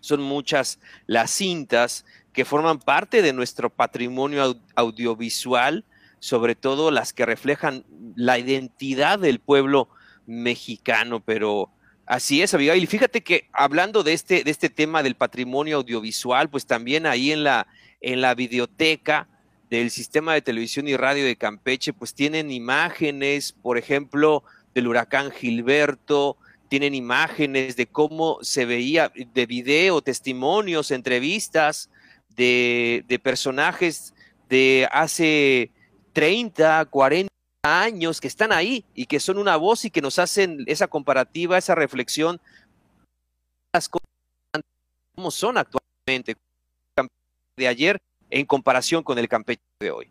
son 0.01 0.21
muchas 0.21 0.79
las 1.07 1.31
cintas 1.31 2.05
que 2.33 2.45
forman 2.45 2.81
parte 2.81 3.23
de 3.23 3.33
nuestro 3.33 3.71
patrimonio 3.71 4.61
audiovisual, 4.75 5.85
sobre 6.19 6.55
todo 6.55 6.91
las 6.91 7.13
que 7.13 7.25
reflejan 7.25 7.85
la 8.15 8.39
identidad 8.39 9.19
del 9.19 9.39
pueblo 9.39 9.89
mexicano, 10.27 11.21
pero 11.21 11.71
así 12.05 12.43
es, 12.43 12.53
Abigail. 12.53 12.87
Fíjate 12.89 13.23
que 13.23 13.49
hablando 13.53 14.03
de 14.03 14.13
este, 14.13 14.43
de 14.43 14.51
este 14.51 14.69
tema 14.69 15.03
del 15.03 15.15
patrimonio 15.15 15.77
audiovisual, 15.79 16.51
pues 16.51 16.67
también 16.67 17.07
ahí 17.07 17.33
en 17.33 17.45
la, 17.45 17.69
en 18.01 18.21
la 18.21 18.35
videoteca 18.35 19.29
del 19.71 19.91
sistema 19.91 20.35
de 20.35 20.43
televisión 20.43 20.89
y 20.89 20.97
radio 20.97 21.25
de 21.25 21.37
Campeche, 21.37 21.93
pues 21.93 22.15
tienen 22.15 22.51
imágenes, 22.51 23.53
por 23.63 23.79
ejemplo, 23.79 24.45
del 24.77 24.89
huracán 24.89 25.31
Gilberto, 25.31 26.37
tienen 26.69 26.95
imágenes 26.95 27.77
de 27.77 27.87
cómo 27.87 28.39
se 28.43 28.67
veía, 28.67 29.11
de 29.33 29.47
video, 29.47 30.03
testimonios, 30.03 30.91
entrevistas 30.91 31.89
de, 32.29 33.21
personajes 33.23 34.13
de 34.51 34.87
hace 34.93 35.73
30, 36.13 36.85
40 36.91 37.33
años 37.63 38.21
que 38.21 38.29
están 38.29 38.53
ahí 38.53 38.85
y 38.95 39.07
que 39.07 39.19
son 39.19 39.39
una 39.39 39.57
voz 39.57 39.87
y 39.87 39.91
que 39.91 40.03
nos 40.03 40.19
hacen 40.19 40.63
esa 40.67 40.89
comparativa, 40.89 41.57
esa 41.57 41.75
reflexión, 41.75 42.39
las 43.73 43.89
cosas 43.89 44.07
como 45.15 45.31
son 45.31 45.57
actualmente 45.57 46.37
de 47.57 47.67
ayer 47.67 47.99
en 48.29 48.45
comparación 48.45 49.03
con 49.03 49.17
el 49.19 49.27
Campeche 49.27 49.63
de 49.81 49.91
hoy. 49.91 50.11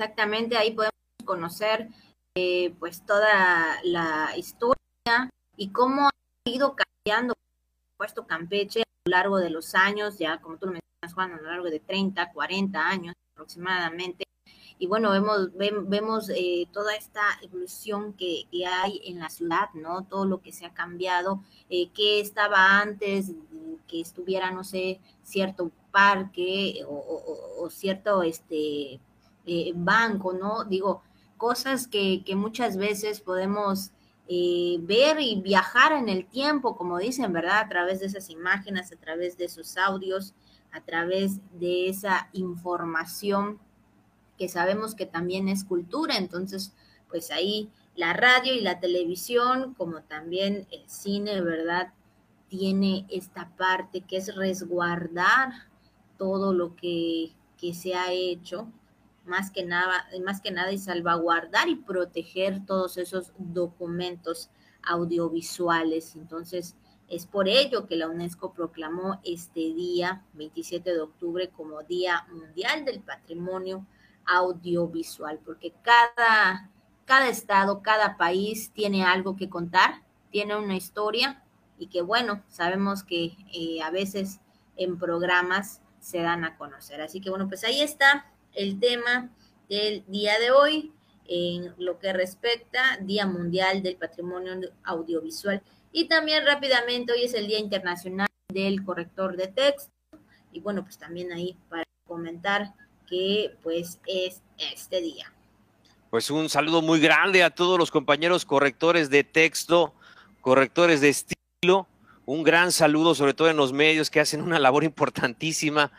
Exactamente, 0.00 0.56
ahí 0.56 0.70
podemos 0.70 0.97
conocer 1.28 1.90
eh, 2.34 2.74
pues 2.78 3.04
toda 3.04 3.76
la 3.84 4.34
historia 4.34 5.30
y 5.58 5.68
cómo 5.72 6.08
ha 6.08 6.10
ido 6.46 6.74
cambiando, 6.74 7.34
por 7.98 8.26
Campeche 8.26 8.80
a 8.80 8.84
lo 9.04 9.10
largo 9.10 9.36
de 9.38 9.50
los 9.50 9.74
años, 9.74 10.18
ya 10.18 10.40
como 10.40 10.56
tú 10.56 10.66
lo 10.66 10.72
mencionas, 10.72 11.14
Juan, 11.14 11.32
a 11.32 11.36
lo 11.36 11.50
largo 11.50 11.66
de 11.66 11.80
30, 11.80 12.32
40 12.32 12.80
años 12.80 13.14
aproximadamente. 13.34 14.24
Y 14.78 14.86
bueno, 14.86 15.10
vemos, 15.10 15.50
vemos 15.54 16.30
eh, 16.30 16.66
toda 16.72 16.94
esta 16.94 17.22
evolución 17.42 18.14
que, 18.14 18.46
hay 18.66 19.02
en 19.04 19.18
la 19.18 19.28
ciudad, 19.28 19.68
¿no? 19.74 20.04
Todo 20.04 20.24
lo 20.24 20.40
que 20.40 20.52
se 20.52 20.64
ha 20.64 20.72
cambiado, 20.72 21.42
eh, 21.68 21.90
que 21.90 22.20
estaba 22.20 22.80
antes, 22.80 23.32
que 23.86 24.00
estuviera, 24.00 24.50
no 24.52 24.64
sé, 24.64 25.00
cierto 25.22 25.72
parque 25.90 26.84
o, 26.86 27.68
cierto 27.70 28.22
este, 28.22 29.00
banco, 29.74 30.32
¿no? 30.32 30.64
Digo, 30.64 31.02
cosas 31.38 31.86
que, 31.86 32.22
muchas 32.36 32.76
veces 32.76 33.20
podemos 33.20 33.92
eh, 34.28 34.76
ver 34.80 35.20
y 35.20 35.40
viajar 35.40 35.92
en 35.92 36.10
el 36.10 36.26
tiempo, 36.26 36.76
como 36.76 36.98
dicen, 36.98 37.32
¿verdad? 37.32 37.60
A 37.60 37.68
través 37.68 38.00
de 38.00 38.06
esas 38.06 38.28
imágenes, 38.28 38.92
a 38.92 38.96
través 38.96 39.38
de 39.38 39.46
esos 39.46 39.78
audios, 39.78 40.34
a 40.72 40.82
través 40.82 41.40
de 41.58 41.88
esa 41.88 42.28
información 42.34 43.58
que 44.36 44.48
sabemos 44.48 44.94
que 44.94 45.06
también 45.06 45.48
es 45.48 45.64
cultura. 45.64 46.16
Entonces, 46.18 46.74
pues 47.08 47.30
ahí 47.30 47.70
la 47.96 48.12
radio 48.12 48.54
y 48.54 48.60
la 48.60 48.80
televisión, 48.80 49.74
como 49.74 50.02
también 50.02 50.66
el 50.70 50.88
cine, 50.88 51.40
¿verdad? 51.40 51.92
Tiene 52.48 53.06
esta 53.08 53.50
parte 53.56 54.02
que 54.02 54.18
es 54.18 54.34
resguardar 54.36 55.52
todo 56.18 56.52
lo 56.52 56.76
que, 56.76 57.32
que 57.56 57.74
se 57.74 57.94
ha 57.94 58.12
hecho 58.12 58.68
más 59.28 59.50
que 59.50 59.64
nada, 59.64 60.06
más 60.24 60.40
que 60.40 60.50
nada 60.50 60.72
y 60.72 60.78
salvaguardar 60.78 61.68
y 61.68 61.76
proteger 61.76 62.64
todos 62.66 62.96
esos 62.96 63.32
documentos 63.38 64.50
audiovisuales. 64.82 66.16
Entonces, 66.16 66.76
es 67.08 67.26
por 67.26 67.48
ello 67.48 67.86
que 67.86 67.96
la 67.96 68.08
UNESCO 68.08 68.52
proclamó 68.52 69.20
este 69.24 69.60
día, 69.60 70.24
27 70.34 70.92
de 70.92 71.00
octubre, 71.00 71.48
como 71.50 71.82
Día 71.82 72.26
Mundial 72.30 72.84
del 72.84 73.00
Patrimonio 73.00 73.86
Audiovisual, 74.26 75.40
porque 75.44 75.72
cada, 75.82 76.70
cada 77.06 77.28
estado, 77.28 77.82
cada 77.82 78.18
país 78.18 78.72
tiene 78.72 79.04
algo 79.04 79.36
que 79.36 79.48
contar, 79.48 80.02
tiene 80.30 80.56
una 80.56 80.76
historia 80.76 81.42
y 81.78 81.86
que 81.86 82.02
bueno, 82.02 82.42
sabemos 82.48 83.04
que 83.04 83.36
eh, 83.54 83.80
a 83.82 83.90
veces 83.90 84.40
en 84.76 84.98
programas 84.98 85.80
se 86.00 86.20
dan 86.20 86.44
a 86.44 86.56
conocer. 86.56 87.00
Así 87.00 87.20
que 87.20 87.30
bueno, 87.30 87.48
pues 87.48 87.64
ahí 87.64 87.80
está 87.80 88.26
el 88.54 88.80
tema 88.80 89.30
del 89.68 90.04
día 90.08 90.38
de 90.38 90.50
hoy 90.50 90.92
en 91.26 91.74
lo 91.78 91.98
que 91.98 92.12
respecta 92.12 92.98
Día 93.02 93.26
Mundial 93.26 93.82
del 93.82 93.96
Patrimonio 93.96 94.54
Audiovisual. 94.84 95.62
Y 95.92 96.08
también 96.08 96.44
rápidamente, 96.46 97.12
hoy 97.12 97.24
es 97.24 97.34
el 97.34 97.46
Día 97.46 97.58
Internacional 97.58 98.28
del 98.48 98.82
Corrector 98.82 99.36
de 99.36 99.48
Texto. 99.48 99.92
Y 100.52 100.60
bueno, 100.60 100.82
pues 100.82 100.98
también 100.98 101.32
ahí 101.32 101.56
para 101.68 101.84
comentar 102.06 102.74
que 103.06 103.54
pues 103.62 104.00
es 104.06 104.42
este 104.58 105.00
día. 105.00 105.32
Pues 106.10 106.30
un 106.30 106.48
saludo 106.48 106.80
muy 106.80 107.00
grande 107.00 107.42
a 107.42 107.50
todos 107.50 107.78
los 107.78 107.90
compañeros 107.90 108.46
correctores 108.46 109.10
de 109.10 109.24
texto, 109.24 109.94
correctores 110.40 111.02
de 111.02 111.10
estilo. 111.10 111.86
Un 112.24 112.42
gran 112.42 112.72
saludo, 112.72 113.14
sobre 113.14 113.34
todo 113.34 113.50
en 113.50 113.56
los 113.56 113.72
medios 113.72 114.10
que 114.10 114.20
hacen 114.20 114.42
una 114.42 114.58
labor 114.58 114.84
importantísima 114.84 115.92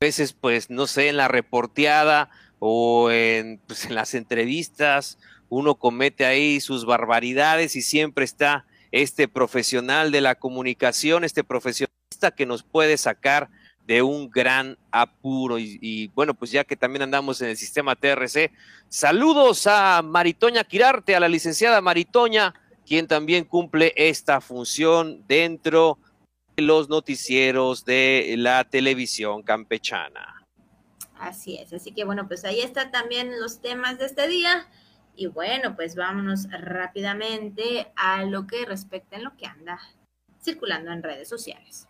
veces, 0.00 0.32
pues, 0.32 0.70
no 0.70 0.86
sé, 0.86 1.08
en 1.08 1.18
la 1.18 1.28
reporteada 1.28 2.30
o 2.58 3.10
en, 3.10 3.60
pues, 3.66 3.84
en 3.84 3.94
las 3.94 4.14
entrevistas, 4.14 5.18
uno 5.50 5.74
comete 5.74 6.24
ahí 6.24 6.58
sus 6.60 6.86
barbaridades 6.86 7.76
y 7.76 7.82
siempre 7.82 8.24
está 8.24 8.64
este 8.92 9.28
profesional 9.28 10.10
de 10.10 10.22
la 10.22 10.36
comunicación, 10.36 11.22
este 11.22 11.44
profesionista 11.44 12.30
que 12.34 12.46
nos 12.46 12.62
puede 12.62 12.96
sacar 12.96 13.50
de 13.86 14.00
un 14.00 14.30
gran 14.30 14.78
apuro. 14.90 15.58
Y, 15.58 15.78
y, 15.82 16.06
bueno, 16.08 16.32
pues 16.32 16.50
ya 16.50 16.64
que 16.64 16.76
también 16.76 17.02
andamos 17.02 17.42
en 17.42 17.50
el 17.50 17.58
sistema 17.58 17.94
TRC, 17.94 18.52
saludos 18.88 19.66
a 19.66 20.00
Maritoña 20.02 20.64
Quirarte, 20.64 21.14
a 21.14 21.20
la 21.20 21.28
licenciada 21.28 21.82
Maritoña, 21.82 22.54
quien 22.86 23.06
también 23.06 23.44
cumple 23.44 23.92
esta 23.96 24.40
función 24.40 25.22
dentro 25.28 25.98
los 26.60 26.88
noticieros 26.88 27.84
de 27.84 28.34
la 28.38 28.64
televisión 28.64 29.42
campechana. 29.42 30.46
Así 31.18 31.58
es, 31.58 31.72
así 31.72 31.92
que 31.92 32.04
bueno, 32.04 32.26
pues 32.28 32.44
ahí 32.44 32.60
están 32.60 32.90
también 32.90 33.40
los 33.40 33.60
temas 33.60 33.98
de 33.98 34.06
este 34.06 34.26
día 34.26 34.66
Y 35.14 35.26
bueno, 35.26 35.76
pues 35.76 35.96
vámonos 35.96 36.50
rápidamente 36.50 37.92
a 37.94 38.24
lo 38.24 38.46
que 38.46 38.64
respecta 38.64 39.16
en 39.16 39.24
lo 39.24 39.36
que 39.36 39.46
anda 39.46 39.78
circulando 40.42 40.92
en 40.92 41.02
redes 41.02 41.28
sociales. 41.28 41.86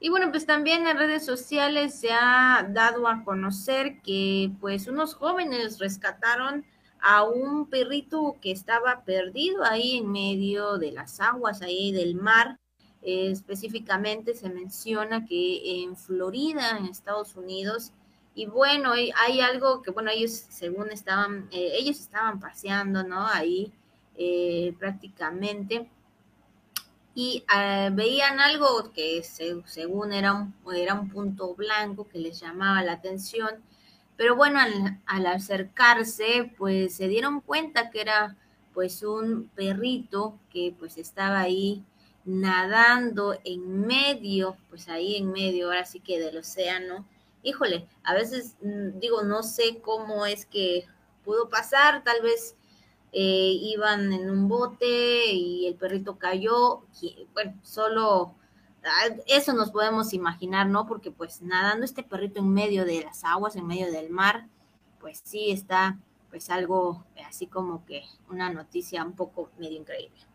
Y 0.00 0.08
bueno, 0.08 0.30
pues 0.30 0.46
también 0.46 0.86
en 0.86 0.96
redes 0.96 1.24
sociales 1.24 2.00
se 2.00 2.10
ha 2.10 2.66
dado 2.70 3.06
a 3.06 3.22
conocer 3.22 4.00
que 4.02 4.50
pues 4.58 4.88
unos 4.88 5.14
jóvenes 5.14 5.78
rescataron 5.78 6.64
a 7.02 7.22
un 7.24 7.68
perrito 7.68 8.36
que 8.40 8.50
estaba 8.50 9.04
perdido 9.04 9.62
ahí 9.62 9.98
en 9.98 10.10
medio 10.10 10.78
de 10.78 10.92
las 10.92 11.20
aguas, 11.20 11.60
ahí 11.60 11.92
del 11.92 12.14
mar. 12.14 12.56
Específicamente 13.02 14.34
se 14.34 14.50
menciona 14.50 15.24
que 15.26 15.82
en 15.82 15.96
Florida, 15.96 16.76
en 16.78 16.86
Estados 16.86 17.36
Unidos, 17.36 17.92
y 18.34 18.46
bueno, 18.46 18.92
hay 18.92 19.40
algo 19.40 19.82
que, 19.82 19.90
bueno, 19.90 20.10
ellos 20.10 20.30
según 20.50 20.90
estaban, 20.90 21.48
eh, 21.50 21.72
ellos 21.74 21.98
estaban 21.98 22.40
paseando, 22.40 23.02
¿no? 23.02 23.26
Ahí 23.26 23.72
eh, 24.16 24.74
prácticamente 24.78 25.88
y 27.14 27.44
eh, 27.54 27.90
veían 27.92 28.40
algo 28.40 28.92
que 28.92 29.22
según 29.22 30.12
era 30.12 30.32
un, 30.32 30.54
era 30.74 30.94
un 30.94 31.08
punto 31.10 31.54
blanco 31.54 32.08
que 32.08 32.18
les 32.18 32.40
llamaba 32.40 32.82
la 32.82 32.92
atención, 32.92 33.62
pero 34.16 34.36
bueno, 34.36 34.60
al, 35.06 35.26
acercarse, 35.26 36.52
pues 36.56 36.94
se 36.94 37.08
dieron 37.08 37.40
cuenta 37.40 37.90
que 37.90 38.00
era 38.00 38.36
pues 38.74 39.02
un 39.02 39.50
perrito 39.54 40.38
que 40.50 40.74
pues 40.78 40.98
estaba 40.98 41.40
ahí 41.40 41.84
nadando 42.24 43.38
en 43.44 43.86
medio, 43.86 44.56
pues 44.68 44.88
ahí 44.88 45.16
en 45.16 45.32
medio, 45.32 45.66
ahora 45.66 45.84
sí 45.84 46.00
que 46.00 46.18
del 46.20 46.38
océano. 46.38 47.06
Híjole, 47.42 47.88
a 48.04 48.14
veces 48.14 48.56
mm, 48.62 48.98
digo, 48.98 49.22
no 49.22 49.42
sé 49.42 49.80
cómo 49.80 50.26
es 50.26 50.46
que 50.46 50.86
pudo 51.24 51.48
pasar, 51.48 52.04
tal 52.04 52.22
vez 52.22 52.56
eh, 53.12 53.56
iban 53.60 54.12
en 54.12 54.30
un 54.30 54.48
bote 54.48 55.32
y 55.32 55.66
el 55.66 55.74
perrito 55.74 56.18
cayó, 56.18 56.82
bueno, 57.32 57.54
solo 57.62 58.34
ah, 58.84 59.14
eso 59.26 59.52
nos 59.52 59.70
podemos 59.70 60.12
imaginar, 60.12 60.68
¿no? 60.68 60.86
Porque 60.86 61.10
pues 61.10 61.42
nadando 61.42 61.84
este 61.84 62.02
perrito 62.02 62.40
en 62.40 62.52
medio 62.52 62.84
de 62.84 63.02
las 63.02 63.24
aguas, 63.24 63.56
en 63.56 63.66
medio 63.66 63.90
del 63.90 64.10
mar, 64.10 64.46
pues 65.00 65.22
sí 65.24 65.50
está 65.50 65.98
pues 66.30 66.48
algo 66.50 67.04
así 67.26 67.46
como 67.48 67.84
que 67.84 68.04
una 68.28 68.50
noticia 68.52 69.04
un 69.04 69.14
poco 69.14 69.50
medio 69.58 69.78
increíble. 69.78 70.29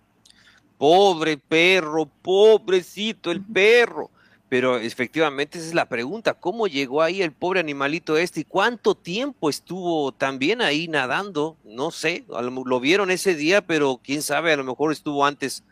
Pobre 0.78 1.38
perro, 1.38 2.06
pobrecito 2.22 3.32
el 3.32 3.42
perro. 3.42 4.10
Pero 4.48 4.78
efectivamente 4.78 5.58
esa 5.58 5.68
es 5.68 5.74
la 5.74 5.90
pregunta, 5.90 6.36
¿cómo 6.36 6.68
llegó 6.68 7.02
ahí 7.02 7.22
el 7.22 7.32
pobre 7.32 7.60
animalito 7.60 8.16
este 8.16 8.42
y 8.42 8.44
cuánto 8.44 8.94
tiempo 8.94 9.50
estuvo 9.50 10.12
también 10.12 10.62
ahí 10.62 10.88
nadando? 10.88 11.58
No 11.64 11.90
sé, 11.90 12.26
lo 12.30 12.80
vieron 12.80 13.10
ese 13.10 13.34
día, 13.34 13.66
pero 13.66 14.00
quién 14.04 14.22
sabe, 14.22 14.54
a 14.54 14.58
lo 14.58 14.64
mejor 14.64 14.92
estuvo 14.92 15.26
antes 15.26 15.64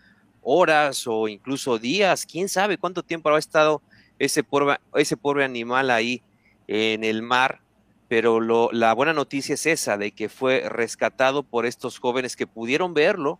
horas 0.41 1.05
o 1.07 1.27
incluso 1.27 1.77
días, 1.77 2.25
quién 2.25 2.49
sabe 2.49 2.77
cuánto 2.77 3.03
tiempo 3.03 3.29
habrá 3.29 3.39
estado 3.39 3.81
ese 4.17 4.43
pobre, 4.43 4.77
ese 4.95 5.17
pobre 5.17 5.45
animal 5.45 5.91
ahí 5.91 6.21
en 6.67 7.03
el 7.03 7.21
mar. 7.21 7.61
Pero 8.09 8.39
lo, 8.39 8.69
la 8.71 8.93
buena 8.93 9.13
noticia 9.13 9.53
es 9.53 9.65
esa, 9.65 9.97
de 9.97 10.11
que 10.11 10.29
fue 10.29 10.67
rescatado 10.67 11.43
por 11.43 11.65
estos 11.65 11.99
jóvenes 11.99 12.35
que 12.35 12.47
pudieron 12.47 12.93
verlo 12.93 13.39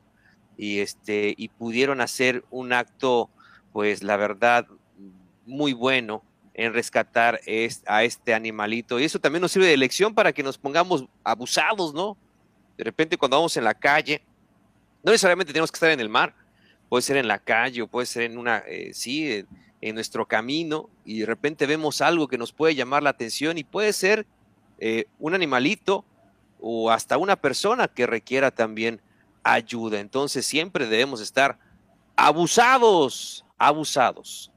y, 0.58 0.80
este, 0.80 1.34
y 1.38 1.50
pudieron 1.50 2.02
hacer 2.02 2.44
un 2.52 2.74
acto, 2.74 3.30
pues 3.72 4.04
la 4.04 4.18
verdad, 4.18 4.68
muy 5.46 5.74
bueno 5.74 6.24
en 6.54 6.74
rescatar 6.74 7.40
a 7.88 8.04
este 8.04 8.34
animalito. 8.34 9.00
Y 9.00 9.04
eso 9.04 9.20
también 9.20 9.42
nos 9.42 9.52
sirve 9.52 9.68
de 9.68 9.78
lección 9.78 10.14
para 10.14 10.32
que 10.32 10.44
nos 10.44 10.58
pongamos 10.58 11.06
abusados, 11.24 11.94
¿no? 11.94 12.18
De 12.78 12.84
repente 12.84 13.18
cuando 13.18 13.38
vamos 13.38 13.58
en 13.58 13.64
la 13.64 13.74
calle, 13.74 14.22
no 15.04 15.12
necesariamente 15.12 15.52
tenemos 15.52 15.72
que 15.72 15.78
estar 15.78 15.92
en 15.92 16.00
el 16.00 16.10
mar, 16.10 16.36
puede 16.90 17.02
ser 17.02 17.18
en 17.18 17.28
la 17.28 17.40
calle 17.40 17.82
o 17.82 17.88
puede 17.88 18.06
ser 18.06 18.24
en 18.24 18.38
una, 18.38 18.60
eh, 18.68 18.92
sí, 18.94 19.46
en, 19.82 19.96
nuestro 19.96 20.26
camino 20.26 20.90
y 21.04 21.20
de 21.20 21.26
repente 21.26 21.66
vemos 21.66 22.00
algo 22.00 22.30
que 22.30 22.38
nos 22.38 22.54
puede 22.54 22.74
llamar 22.74 23.04
la 23.04 23.10
atención 23.10 23.58
y 23.58 23.66
puede 23.66 23.92
ser 23.92 24.26
eh, 24.80 25.06
un 25.20 25.34
animalito 25.34 26.06
o 26.62 26.90
hasta 26.90 27.18
una 27.18 27.36
persona 27.36 27.90
que 27.90 28.08
requiera 28.08 28.50
también 28.52 29.02
ayuda. 29.44 30.00
Entonces 30.00 30.46
siempre 30.46 30.88
debemos 30.88 31.22
estar 31.22 31.58
abusados, 32.16 33.46
abusados. 33.58 34.52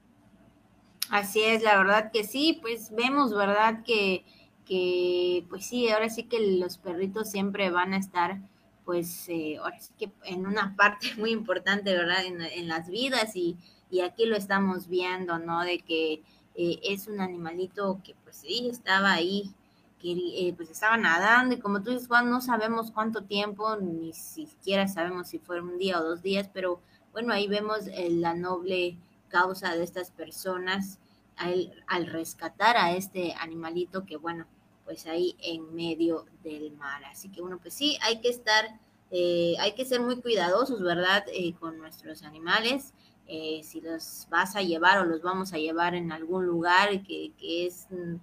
Así 1.09 1.41
es, 1.41 1.63
la 1.63 1.77
verdad 1.77 2.11
que 2.11 2.23
sí, 2.23 2.59
pues 2.61 2.91
vemos, 2.91 3.33
¿verdad? 3.33 3.83
Que, 3.83 4.25
que 4.65 5.45
pues 5.49 5.65
sí, 5.65 5.89
ahora 5.89 6.09
sí 6.09 6.23
que 6.23 6.57
los 6.57 6.77
perritos 6.77 7.31
siempre 7.31 7.69
van 7.69 7.93
a 7.93 7.97
estar, 7.97 8.41
pues, 8.83 9.29
eh, 9.29 9.57
ahora 9.57 9.79
sí 9.79 9.93
que 9.97 10.11
en 10.25 10.45
una 10.45 10.75
parte 10.77 11.15
muy 11.17 11.31
importante, 11.31 11.93
¿verdad? 11.93 12.25
En, 12.25 12.67
las 12.67 12.89
vidas 12.89 13.35
y, 13.35 13.57
y, 13.89 14.01
aquí 14.01 14.25
lo 14.25 14.35
estamos 14.35 14.87
viendo, 14.87 15.39
¿no? 15.39 15.61
De 15.63 15.79
que 15.79 16.23
eh, 16.55 16.79
es 16.83 17.07
un 17.07 17.21
animalito 17.21 18.01
que 18.03 18.15
pues 18.23 18.37
sí, 18.37 18.67
estaba 18.69 19.13
ahí, 19.13 19.53
que 19.99 20.11
eh, 20.11 20.53
pues 20.55 20.69
estaba 20.69 20.97
nadando 20.97 21.55
y 21.55 21.59
como 21.59 21.81
tú 21.81 21.91
dices, 21.91 22.07
Juan, 22.07 22.29
no 22.29 22.41
sabemos 22.41 22.91
cuánto 22.91 23.23
tiempo, 23.23 23.75
ni 23.77 24.13
siquiera 24.13 24.87
sabemos 24.87 25.27
si 25.29 25.39
fue 25.39 25.61
un 25.61 25.77
día 25.77 25.99
o 25.99 26.03
dos 26.03 26.21
días, 26.21 26.49
pero 26.53 26.81
bueno, 27.11 27.33
ahí 27.33 27.47
vemos 27.47 27.79
la 28.09 28.33
noble 28.33 28.97
causa 29.29 29.75
de 29.75 29.83
estas 29.83 30.11
personas 30.11 30.99
al, 31.35 31.71
al 31.87 32.07
rescatar 32.07 32.77
a 32.77 32.91
este 32.91 33.33
animalito 33.39 34.05
que, 34.05 34.17
bueno, 34.17 34.45
pues 34.87 35.05
ahí 35.05 35.35
en 35.41 35.75
medio 35.75 36.25
del 36.43 36.71
mar. 36.71 37.03
Así 37.11 37.29
que, 37.29 37.41
bueno, 37.41 37.59
pues 37.61 37.73
sí, 37.73 37.97
hay 38.01 38.21
que 38.21 38.29
estar, 38.29 38.79
eh, 39.11 39.55
hay 39.59 39.73
que 39.73 39.83
ser 39.83 39.99
muy 39.99 40.21
cuidadosos, 40.21 40.81
¿verdad? 40.81 41.25
Eh, 41.33 41.53
con 41.59 41.77
nuestros 41.77 42.23
animales. 42.23 42.93
Eh, 43.27 43.61
si 43.65 43.81
los 43.81 44.27
vas 44.29 44.55
a 44.55 44.61
llevar 44.61 44.99
o 44.99 45.03
los 45.03 45.21
vamos 45.21 45.51
a 45.51 45.57
llevar 45.57 45.93
en 45.93 46.13
algún 46.13 46.45
lugar 46.45 47.03
que, 47.03 47.33
que 47.37 47.67
es 47.67 47.87
mm, 47.89 48.15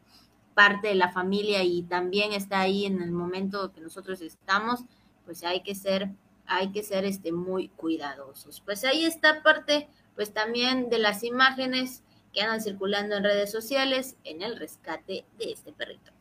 parte 0.55 0.89
de 0.89 0.95
la 0.95 1.13
familia 1.13 1.63
y 1.63 1.83
también 1.83 2.33
está 2.33 2.61
ahí 2.61 2.87
en 2.87 3.03
el 3.03 3.13
momento 3.13 3.73
que 3.73 3.81
nosotros 3.81 4.21
estamos, 4.21 4.85
pues 5.25 5.45
hay 5.45 5.63
que 5.63 5.75
ser, 5.75 6.11
hay 6.47 6.71
que 6.73 6.83
ser 6.83 7.05
este, 7.05 7.33
muy 7.33 7.69
cuidadosos. 7.69 8.61
Pues 8.61 8.85
ahí 8.85 9.05
está 9.05 9.43
parte 9.43 9.89
pues 10.15 10.33
también 10.33 10.91
de 10.91 10.99
las 10.99 11.25
imágenes 11.25 12.03
que 12.33 12.43
andan 12.43 12.61
circulando 12.61 13.17
en 13.17 13.25
redes 13.25 13.51
sociales 13.51 14.17
en 14.25 14.43
el 14.43 14.57
rescate 14.57 15.25
de 15.39 15.53
este 15.53 15.73
perrito. 15.73 16.13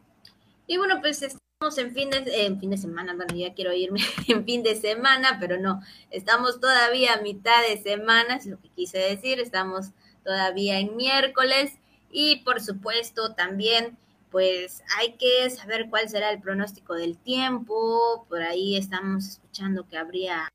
Y 0.68 0.78
bueno, 0.78 1.00
pues 1.02 1.22
estamos 1.22 1.78
en 1.78 1.94
fin 1.94 2.10
de, 2.10 2.46
en 2.46 2.60
fin 2.60 2.70
de 2.70 2.78
semana, 2.78 3.16
bueno, 3.16 3.36
ya 3.36 3.54
quiero 3.54 3.74
irme 3.74 4.00
en 4.28 4.46
fin 4.46 4.64
de 4.64 4.76
semana, 4.76 5.38
pero 5.40 5.60
no, 5.60 5.82
estamos 6.10 6.60
todavía 6.60 7.14
a 7.14 7.22
mitad 7.22 7.62
de 7.68 7.82
semana, 7.82 8.36
es 8.36 8.46
lo 8.46 8.60
que 8.60 8.70
quise 8.70 8.98
decir, 8.98 9.40
estamos 9.40 9.92
todavía 10.24 10.80
en 10.80 10.96
miércoles 10.96 11.74
y 12.12 12.38
por 12.38 12.62
supuesto 12.62 13.34
también 13.34 13.98
pues 14.34 14.84
hay 14.98 15.14
que 15.14 15.48
saber 15.52 15.92
cuál 15.92 16.10
será 16.10 16.32
el 16.32 16.42
pronóstico 16.42 16.96
del 16.96 17.20
tiempo, 17.20 18.26
por 18.28 18.42
ahí 18.42 18.76
estamos 18.76 19.28
escuchando 19.28 19.88
que 19.88 19.98
habría 19.98 20.52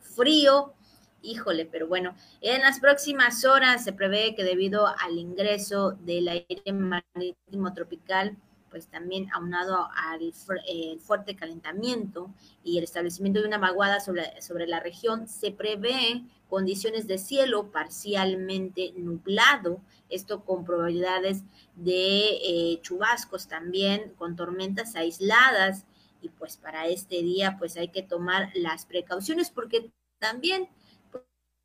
frío, 0.00 0.74
Híjole, 1.22 1.66
pero 1.66 1.86
bueno, 1.86 2.14
en 2.40 2.62
las 2.62 2.80
próximas 2.80 3.44
horas 3.44 3.84
se 3.84 3.92
prevé 3.92 4.34
que 4.34 4.42
debido 4.42 4.86
al 4.86 5.18
ingreso 5.18 5.92
del 6.00 6.28
aire 6.28 6.72
marítimo 6.72 7.74
tropical, 7.74 8.38
pues 8.70 8.86
también 8.86 9.28
aunado 9.32 9.88
al 9.94 10.32
fuerte 11.00 11.36
calentamiento 11.36 12.30
y 12.62 12.78
el 12.78 12.84
establecimiento 12.84 13.40
de 13.40 13.48
una 13.48 13.58
vaguada 13.58 14.00
sobre, 14.00 14.40
sobre 14.40 14.66
la 14.66 14.80
región, 14.80 15.26
se 15.28 15.50
prevé 15.50 16.22
condiciones 16.48 17.06
de 17.06 17.18
cielo 17.18 17.70
parcialmente 17.70 18.92
nublado, 18.96 19.80
esto 20.08 20.44
con 20.44 20.64
probabilidades 20.64 21.42
de 21.76 22.38
eh, 22.42 22.78
chubascos 22.82 23.48
también, 23.48 24.12
con 24.18 24.36
tormentas 24.36 24.96
aisladas, 24.96 25.84
y 26.22 26.28
pues 26.28 26.56
para 26.56 26.86
este 26.86 27.22
día 27.22 27.56
pues 27.58 27.76
hay 27.76 27.88
que 27.88 28.02
tomar 28.02 28.50
las 28.54 28.86
precauciones 28.86 29.50
porque 29.50 29.90
también 30.18 30.68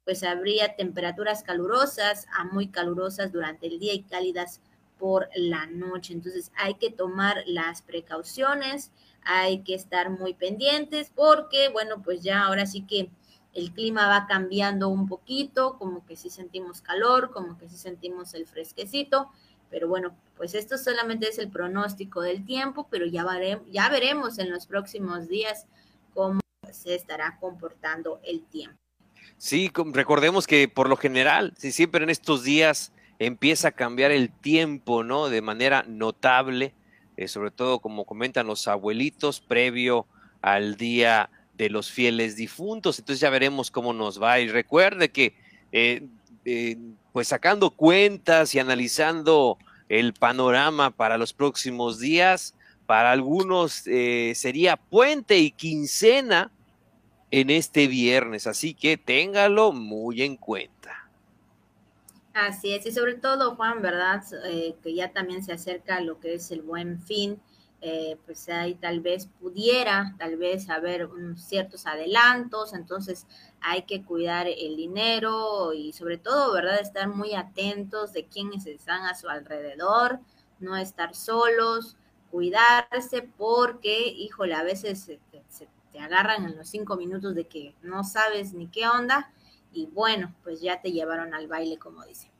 pues 0.05 0.23
habría 0.23 0.75
temperaturas 0.75 1.43
calurosas 1.43 2.27
a 2.37 2.45
muy 2.45 2.67
calurosas 2.67 3.31
durante 3.31 3.67
el 3.67 3.79
día 3.79 3.93
y 3.93 4.03
cálidas 4.03 4.61
por 4.97 5.29
la 5.35 5.65
noche. 5.67 6.13
Entonces 6.13 6.51
hay 6.55 6.75
que 6.75 6.91
tomar 6.91 7.43
las 7.45 7.81
precauciones, 7.81 8.91
hay 9.23 9.63
que 9.63 9.75
estar 9.75 10.09
muy 10.09 10.33
pendientes 10.33 11.11
porque, 11.13 11.69
bueno, 11.69 12.01
pues 12.01 12.21
ya 12.21 12.43
ahora 12.45 12.65
sí 12.65 12.81
que 12.81 13.09
el 13.53 13.71
clima 13.71 14.07
va 14.07 14.27
cambiando 14.27 14.89
un 14.89 15.07
poquito, 15.07 15.77
como 15.77 16.05
que 16.05 16.15
sí 16.15 16.29
sentimos 16.29 16.81
calor, 16.81 17.31
como 17.31 17.57
que 17.57 17.69
sí 17.69 17.77
sentimos 17.77 18.33
el 18.33 18.45
fresquecito, 18.45 19.31
pero 19.69 19.87
bueno, 19.87 20.15
pues 20.35 20.53
esto 20.55 20.77
solamente 20.77 21.29
es 21.29 21.39
el 21.39 21.49
pronóstico 21.49 22.21
del 22.21 22.45
tiempo, 22.45 22.87
pero 22.89 23.05
ya, 23.05 23.25
ya 23.71 23.89
veremos 23.89 24.39
en 24.39 24.51
los 24.51 24.67
próximos 24.67 25.27
días 25.29 25.67
cómo 26.13 26.41
se 26.71 26.95
estará 26.95 27.37
comportando 27.39 28.19
el 28.23 28.43
tiempo. 28.43 28.77
Sí, 29.37 29.71
recordemos 29.91 30.47
que 30.47 30.67
por 30.67 30.89
lo 30.89 30.97
general, 30.97 31.53
si 31.57 31.71
siempre 31.71 32.03
en 32.03 32.09
estos 32.09 32.43
días 32.43 32.91
empieza 33.19 33.69
a 33.69 33.71
cambiar 33.71 34.11
el 34.11 34.29
tiempo, 34.29 35.03
¿no? 35.03 35.29
De 35.29 35.41
manera 35.41 35.83
notable, 35.87 36.73
eh, 37.17 37.27
sobre 37.27 37.51
todo 37.51 37.79
como 37.79 38.05
comentan 38.05 38.47
los 38.47 38.67
abuelitos, 38.67 39.39
previo 39.39 40.07
al 40.41 40.75
Día 40.75 41.29
de 41.53 41.69
los 41.69 41.91
Fieles 41.91 42.35
Difuntos. 42.35 42.99
Entonces 42.99 43.21
ya 43.21 43.29
veremos 43.29 43.71
cómo 43.71 43.93
nos 43.93 44.21
va. 44.21 44.39
Y 44.39 44.49
recuerde 44.49 45.09
que, 45.09 45.35
eh, 45.71 46.07
eh, 46.43 46.77
pues 47.13 47.29
sacando 47.29 47.71
cuentas 47.71 48.53
y 48.53 48.59
analizando 48.59 49.57
el 49.87 50.13
panorama 50.13 50.91
para 50.91 51.17
los 51.17 51.33
próximos 51.33 51.99
días, 51.99 52.55
para 52.85 53.11
algunos 53.11 53.73
sería 53.73 54.77
puente 54.77 55.39
y 55.39 55.49
quincena 55.49 56.51
en 57.31 57.49
este 57.49 57.87
viernes, 57.87 58.47
así 58.47 58.73
que 58.73 58.97
téngalo 58.97 59.71
muy 59.71 60.21
en 60.21 60.37
cuenta. 60.37 60.74
Así 62.35 62.73
es, 62.73 62.85
y 62.85 62.91
sobre 62.91 63.13
todo, 63.15 63.55
Juan, 63.55 63.81
¿verdad? 63.81 64.21
Eh, 64.43 64.75
que 64.83 64.93
ya 64.93 65.13
también 65.13 65.41
se 65.41 65.53
acerca 65.53 66.01
lo 66.01 66.19
que 66.19 66.33
es 66.33 66.51
el 66.51 66.61
buen 66.63 66.99
fin, 66.99 67.41
eh, 67.79 68.17
pues 68.25 68.49
ahí 68.49 68.75
tal 68.75 68.99
vez 68.99 69.27
pudiera, 69.39 70.13
tal 70.19 70.35
vez 70.35 70.69
haber 70.69 71.07
ciertos 71.37 71.85
adelantos, 71.85 72.73
entonces 72.73 73.25
hay 73.61 73.83
que 73.83 74.03
cuidar 74.03 74.47
el 74.49 74.75
dinero 74.75 75.71
y 75.71 75.93
sobre 75.93 76.17
todo, 76.17 76.51
¿verdad? 76.51 76.81
Estar 76.81 77.07
muy 77.07 77.35
atentos 77.35 78.11
de 78.11 78.25
quiénes 78.25 78.65
están 78.65 79.03
a 79.03 79.15
su 79.15 79.29
alrededor, 79.29 80.19
no 80.59 80.75
estar 80.75 81.15
solos, 81.15 81.95
cuidarse 82.31 83.29
porque, 83.37 84.09
híjole, 84.09 84.55
a 84.55 84.63
veces 84.63 84.99
se, 84.99 85.19
te 85.93 85.99
agarran 86.01 86.43
en 86.43 86.57
los 86.57 86.67
cinco 86.67 86.97
minutos 86.97 87.33
de 87.33 87.47
que 87.47 87.75
no 87.81 88.03
sabes 88.03 88.51
ni 88.51 88.67
qué 88.67 88.89
onda 88.89 89.31
y 89.75 89.87
bueno, 89.87 90.33
pues 90.43 90.61
ya 90.61 90.81
te 90.81 90.91
llevaron 90.91 91.33
al 91.33 91.47
baile, 91.47 91.77
como 91.77 92.03
dicen. 92.05 92.31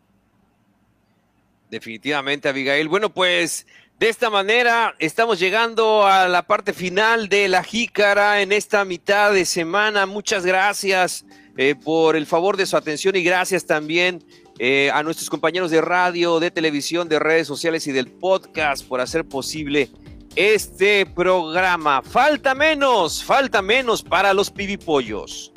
Definitivamente, 1.69 2.47
Abigail. 2.47 2.87
Bueno, 2.87 3.13
pues 3.13 3.67
de 3.99 4.09
esta 4.09 4.29
manera 4.29 4.95
estamos 4.99 5.39
llegando 5.39 6.05
a 6.05 6.27
la 6.27 6.47
parte 6.47 6.73
final 6.73 7.27
de 7.27 7.47
la 7.47 7.63
jícara 7.63 8.41
en 8.41 8.51
esta 8.51 8.85
mitad 8.85 9.33
de 9.33 9.45
semana. 9.45 10.05
Muchas 10.05 10.45
gracias 10.45 11.25
eh, 11.57 11.75
por 11.75 12.15
el 12.15 12.25
favor 12.25 12.55
de 12.57 12.65
su 12.65 12.77
atención 12.77 13.15
y 13.15 13.23
gracias 13.23 13.65
también 13.65 14.23
eh, 14.59 14.89
a 14.93 15.03
nuestros 15.03 15.29
compañeros 15.29 15.71
de 15.71 15.81
radio, 15.81 16.39
de 16.39 16.51
televisión, 16.51 17.09
de 17.09 17.19
redes 17.19 17.47
sociales 17.47 17.87
y 17.87 17.91
del 17.91 18.07
podcast 18.07 18.85
por 18.87 19.01
hacer 19.01 19.25
posible 19.25 19.89
este 20.35 21.05
programa. 21.05 22.01
Falta 22.01 22.53
menos, 22.53 23.23
falta 23.23 23.61
menos 23.61 24.03
para 24.03 24.33
los 24.33 24.51
pibipollos. 24.51 25.51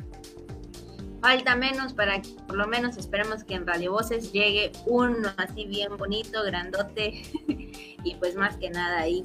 Falta 1.20 1.57
menos 1.57 1.92
para 1.92 2.22
que 2.22 2.31
por 2.46 2.57
lo 2.57 2.66
menos 2.66 2.96
esperemos 2.96 3.44
que 3.44 3.54
en 3.54 3.66
Radio 3.66 3.92
Voces 3.92 4.33
llegue 4.33 4.72
uno 4.87 5.28
así 5.37 5.66
bien 5.66 5.96
bonito, 5.96 6.42
grandote 6.44 7.22
y 8.04 8.14
pues 8.18 8.37
más 8.37 8.57
que 8.57 8.70
nada 8.70 9.00
ahí 9.00 9.22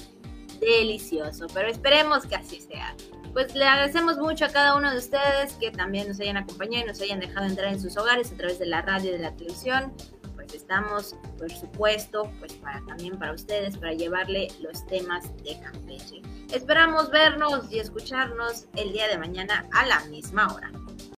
delicioso. 0.59 1.47
Pero 1.53 1.69
esperemos 1.69 2.25
que 2.25 2.35
así 2.35 2.61
sea 2.61 2.95
pues 3.33 3.55
le 3.55 3.65
agradecemos 3.65 4.17
mucho 4.17 4.45
a 4.45 4.49
cada 4.49 4.75
uno 4.75 4.91
de 4.91 4.97
ustedes 4.97 5.53
que 5.53 5.71
también 5.71 6.07
nos 6.07 6.19
hayan 6.19 6.37
acompañado 6.37 6.85
y 6.85 6.87
nos 6.87 7.01
hayan 7.01 7.19
dejado 7.19 7.47
entrar 7.47 7.73
en 7.73 7.81
sus 7.81 7.97
hogares 7.97 8.31
a 8.31 8.37
través 8.37 8.59
de 8.59 8.67
la 8.67 8.83
radio 8.83 9.09
y 9.09 9.13
de 9.13 9.19
la 9.19 9.35
televisión. 9.35 9.91
Pues 10.35 10.53
estamos, 10.53 11.15
por 11.37 11.49
supuesto, 11.51 12.31
pues 12.39 12.53
para 12.53 12.85
también 12.85 13.17
para 13.17 13.33
ustedes, 13.33 13.77
para 13.77 13.93
llevarle 13.93 14.49
los 14.61 14.85
temas 14.85 15.35
de 15.43 15.59
Campeche. 15.59 16.21
Esperamos 16.53 17.09
vernos 17.09 17.71
y 17.71 17.79
escucharnos 17.79 18.67
el 18.75 18.93
día 18.93 19.07
de 19.07 19.17
mañana 19.17 19.67
a 19.71 19.85
la 19.87 20.03
misma 20.05 20.53
hora. 20.53 20.71